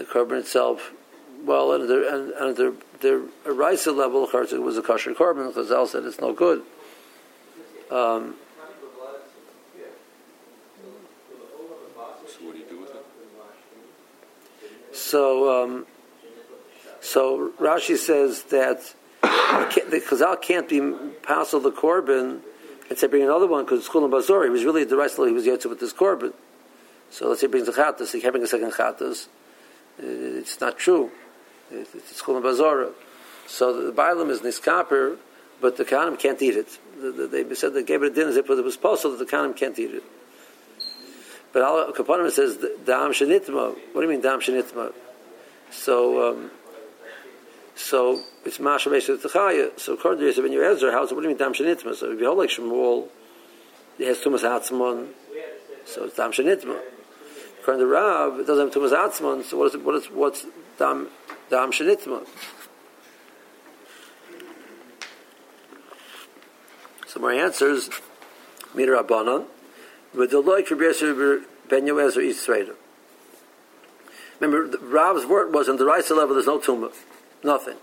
The 0.01 0.07
korban 0.07 0.38
itself, 0.38 0.92
well, 1.44 1.73
under 1.73 1.87
the, 1.87 2.09
and- 2.09 2.33
under 2.33 2.73
the 3.01 3.29
Arisa 3.44 3.94
level, 3.94 4.25
of 4.25 4.31
course, 4.31 4.51
it 4.51 4.62
was 4.62 4.79
a 4.79 4.83
kosher 4.83 5.12
korban. 5.12 5.53
Chazal 5.53 5.87
said 5.87 6.05
it's 6.05 6.18
no 6.18 6.33
good. 6.33 6.62
Um, 7.90 8.37
so 12.27 12.46
what 12.46 12.55
do 12.55 12.61
you 12.61 12.64
do 12.64 12.81
with 12.81 12.94
it? 12.94 13.05
So, 15.11 15.62
um, 15.64 15.87
so 17.01 17.53
Rashi 17.61 17.96
says 17.96 18.44
that 18.44 18.94
the 19.23 20.03
Chazal 20.07 20.40
can't 20.40 20.68
be 20.68 20.81
passel 21.23 21.61
the 21.61 21.73
korban 21.73 22.40
and 22.88 22.99
say 22.99 23.07
bring 23.07 23.23
another 23.23 23.46
one 23.46 23.64
because 23.64 23.81
it's 23.81 23.88
Chulin 23.88 24.11
Bazor. 24.11 24.44
He 24.44 24.51
was 24.51 24.64
really 24.64 24.85
the 24.85 24.96
Arisa 24.96 25.27
he 25.27 25.33
was 25.33 25.46
yet 25.46 25.64
with 25.66 25.81
this 25.81 25.92
korban. 25.92 26.33
So 27.11 27.29
let's 27.29 27.40
say 27.40 27.46
he 27.49 27.51
brings 27.51 27.68
a 27.68 27.73
chatas, 27.73 28.12
he 28.12 28.20
can't 28.20 28.33
bring 28.33 28.44
a 28.44 28.46
second 28.46 28.73
chatas. 28.73 29.27
Uh, 29.99 30.40
It's 30.40 30.61
not 30.61 30.79
true. 30.79 31.11
It's 31.73 32.23
Chulin 32.23 32.42
Bazora. 32.42 32.92
So 33.46 33.87
the 33.87 33.92
Bailam 33.92 34.31
is 34.31 34.40
Niskaper, 34.40 35.16
but 35.61 35.77
the 35.77 35.85
Kanim 35.85 36.18
can't 36.18 36.40
eat 36.40 36.57
it. 36.57 36.79
The- 37.01 37.11
the- 37.11 37.27
They 37.27 37.55
said 37.55 37.75
they 37.75 37.83
gave 37.83 38.03
it 38.03 38.12
a 38.12 38.14
dinner, 38.14 38.33
they 38.33 38.42
put 38.42 38.59
it 38.59 38.64
was 38.64 38.77
postal 38.77 39.11
that 39.12 39.18
the 39.18 39.37
Kanim 39.37 39.57
can't 39.57 39.79
eat 39.79 39.92
it. 39.94 40.05
But 41.53 41.63
Al 41.63 41.93
Kapanim 41.93 42.31
says 42.31 42.57
Dam 42.85 43.13
Shanitma. 43.13 43.75
What 43.93 43.95
do 43.95 44.03
you 44.03 44.09
mean 44.09 44.21
Dam 44.21 44.41
Shanitma? 44.41 44.93
So, 45.71 46.31
um, 46.31 46.51
so 47.75 48.21
it's 48.45 48.61
Masha 48.61 48.91
Techaya. 48.91 49.79
So 49.79 49.95
according 49.95 50.21
to 50.21 50.27
Yosef 50.27 50.45
ben 50.45 50.53
Yoezer, 50.53 50.93
how? 50.93 51.07
So 51.07 51.15
what 51.15 51.23
do 51.23 51.29
you 51.29 51.35
mean 51.35 51.39
Dam 51.39 51.53
Shanitma? 51.53 51.95
So 51.95 52.13
if 52.13 52.21
you 52.21 52.27
hold 52.27 52.39
like 52.39 52.51
Shmuel, 52.51 53.09
it 53.99 54.07
has 54.07 54.19
Tumas 54.19 54.43
Atzmon, 54.43 55.09
so 55.85 56.05
it's 56.05 56.17
Dam 56.17 56.33
Shanitma. 56.33 56.79
According 57.61 57.81
to 57.81 57.87
Rav, 57.87 58.41
it 58.41 58.47
doesn't 58.47 58.73
have 58.73 58.83
Tumas 58.83 58.93
Atzmon. 58.93 59.45
So 59.45 59.59
what 59.59 59.67
is 59.69 59.75
it, 59.75 59.85
what 59.85 59.95
is 59.97 60.07
what's 60.11 60.47
Dam 60.79 61.09
Dam 61.51 61.73
Shanitma? 61.73 62.27
So 67.07 67.19
my 67.19 67.35
answers, 67.35 67.91
Mita 68.75 68.93
Rabbanon, 68.93 69.47
the 70.14 70.40
for 70.66 70.75
Yosef 70.75 71.46
ben 71.68 71.87
Yoezer 71.87 72.25
Ish 72.25 72.37
Tzereida. 72.37 72.75
Remember, 74.40 74.68
the- 74.68 74.79
Rav's 74.79 75.27
word 75.27 75.53
was 75.53 75.68
on 75.68 75.77
the 75.77 75.85
Raisa 75.85 76.14
level. 76.14 76.35
There's 76.35 76.46
no 76.46 76.59
tumah, 76.59 76.94
nothing. 77.44 77.77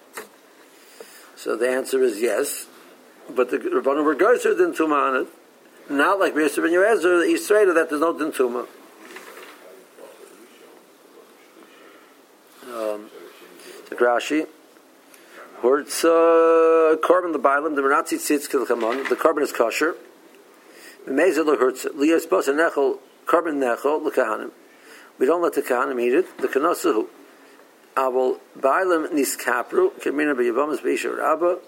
So 1.35 1.55
the 1.55 1.69
answer 1.69 2.01
is 2.03 2.19
yes, 2.19 2.67
but 3.29 3.51
the 3.51 3.59
Rabbanon 3.59 4.03
were 4.03 4.15
geyser 4.15 4.55
din 4.55 4.73
tumah 4.73 5.09
on 5.09 5.15
it. 5.21 5.27
Not 5.89 6.19
like 6.19 6.35
Yosef 6.35 6.63
ben 6.63 6.71
the 6.71 7.33
Ish 7.33 7.41
Tzereida, 7.41 7.73
that 7.75 7.89
there's 7.89 8.01
no 8.01 8.17
din 8.17 8.31
tumah. 8.31 8.67
Um, 12.65 13.09
the 13.89 13.95
Rashi. 13.95 14.47
Words, 15.63 16.05
uh, 16.05 16.97
korban 17.01 17.33
the 17.33 17.39
bilam, 17.39 17.75
the 17.75 17.81
Meratzi 17.81 18.17
tzitz 18.17 18.47
kilchamon, 18.47 19.09
the 19.09 19.15
korban 19.15 19.41
is 19.41 19.51
kosher. 19.51 19.95
We 25.19 25.25
don't 25.25 25.41
let 25.41 25.53
the 25.53 25.61
kahanim 25.61 26.01
eat 26.01 26.13
it, 26.13 26.37
the 26.37 26.47
kanosahu. 26.47 27.07
Aval 27.95 28.39
bilam 28.59 29.13
nis 29.13 29.37
kapru, 29.37 29.91
kamina 30.01 30.35
b'yavamas 30.35 30.79
b'isha 30.81 31.17
rabba, 31.17 31.59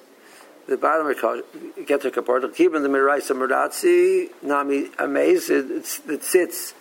the 0.67 0.75
bilam 0.75 1.05
are 1.05 1.15
kosher, 1.15 1.43
get 1.85 2.01
to 2.01 2.11
kapar, 2.11 2.53
keeping 2.53 2.83
the 2.83 2.89
miraisa 2.89 3.33
meratzi, 3.33 4.29
nami 4.43 4.89
amazed, 4.99 5.49
it's, 5.49 5.99
the 5.99 6.17
tzitz 6.17 6.73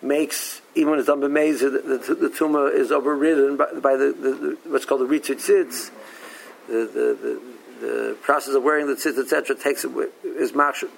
makes, 0.00 0.62
even 0.74 0.92
when 0.92 0.98
it's 0.98 1.08
done 1.08 1.20
b'mezid, 1.20 1.72
the, 1.86 2.14
the, 2.14 2.28
tumah 2.30 2.74
is 2.74 2.90
overridden 2.90 3.58
by, 3.58 3.66
by 3.74 3.96
the, 3.96 4.12
the, 4.12 4.30
the, 4.30 4.58
what's 4.70 4.86
called 4.86 5.02
the 5.02 5.06
ritzit 5.06 5.36
tzitz, 5.36 5.90
the, 6.68 6.72
the, 6.72 7.18
the, 7.80 7.86
the 7.86 8.16
process 8.22 8.54
of 8.54 8.62
wearing 8.62 8.86
the 8.86 8.94
tzitz, 8.94 9.18
etc., 9.18 9.54
takes 9.54 9.84
it 9.84 9.90
is 10.24 10.52
machsh, 10.52 10.88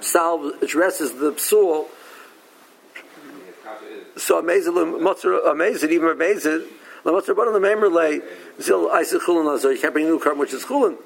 salve, 0.00 0.62
addresses 0.62 1.12
the 1.14 1.32
psul. 1.32 1.86
So 4.16 4.38
amazing, 4.38 4.76
amazing, 5.46 5.90
even 5.90 6.08
amazing. 6.08 6.64
But 7.02 7.28
on 7.28 7.52
the 7.52 7.60
memory 7.60 7.90
lay 7.90 8.20
zil 8.60 8.88
isik 8.88 9.20
chulin 9.20 9.44
lazar. 9.44 9.72
You 9.72 9.80
can't 9.80 9.92
bring 9.92 10.06
a 10.06 10.08
new 10.08 10.18
korban, 10.18 10.38
which 10.38 10.52
is 10.54 10.64
chulin. 10.64 10.96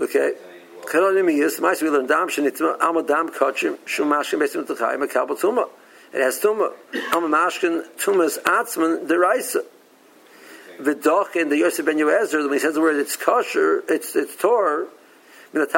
Okay. 0.00 0.34
Karonimiyus, 0.82 1.60
ma'is 1.60 1.82
we 1.82 1.90
learn 1.90 2.06
dam 2.06 2.28
shenitzma 2.28 2.80
alma 2.80 3.02
dam 3.02 3.28
kachim 3.28 3.76
shumashkin 3.86 4.38
besim 4.40 4.64
t'chayim 4.66 5.02
a 5.02 5.06
kabel 5.08 5.36
tuma. 5.36 5.68
It 6.12 6.20
has 6.20 6.40
tuma. 6.40 6.72
Alma 7.14 7.28
mashkin 7.28 7.84
tumas 7.96 8.38
atzman 8.42 9.06
deraisa. 9.06 9.64
V'doch 10.80 11.36
in 11.36 11.48
the 11.50 11.58
Yosef 11.58 11.84
ben 11.86 11.98
Yoezer, 11.98 12.42
when 12.44 12.54
he 12.54 12.58
says 12.58 12.74
the 12.74 12.80
word 12.80 12.96
it's 12.96 13.14
kosher, 13.16 13.84
it's 13.88 14.16
it's 14.16 14.34
There's 15.52 15.74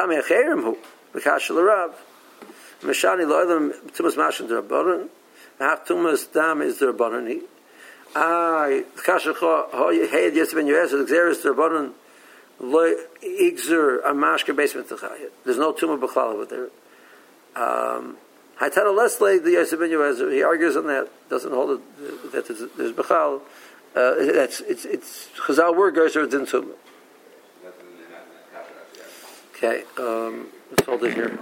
no 15.57 15.73
tumah 15.73 15.99
b'chlal 15.99 16.17
over 16.17 16.45
there. 16.45 16.69
Um, 17.55 18.17
Haitana 18.59 18.95
Leslie, 18.95 19.39
the 19.39 19.51
Yosef 19.51 19.79
ben 19.79 19.89
he 19.89 20.43
argues 20.43 20.77
on 20.77 20.87
that. 20.87 21.09
Doesn't 21.29 21.51
hold 21.51 21.71
it 21.71 22.31
that 22.31 22.47
there's, 22.47 22.63
there's 22.77 22.91
b'chal. 22.91 23.41
Uh, 23.95 24.15
it's 24.17 24.61
it's 24.61 24.85
it's 24.85 25.29
Chazal 25.37 25.93
goes 25.93 26.15
or 26.15 26.27
din 26.27 26.45
tumah. 26.45 26.73
Okay, 29.63 29.83
um, 29.97 30.47
let's 30.71 30.85
hold 30.85 31.01
it 31.05 31.13
here. 31.13 31.39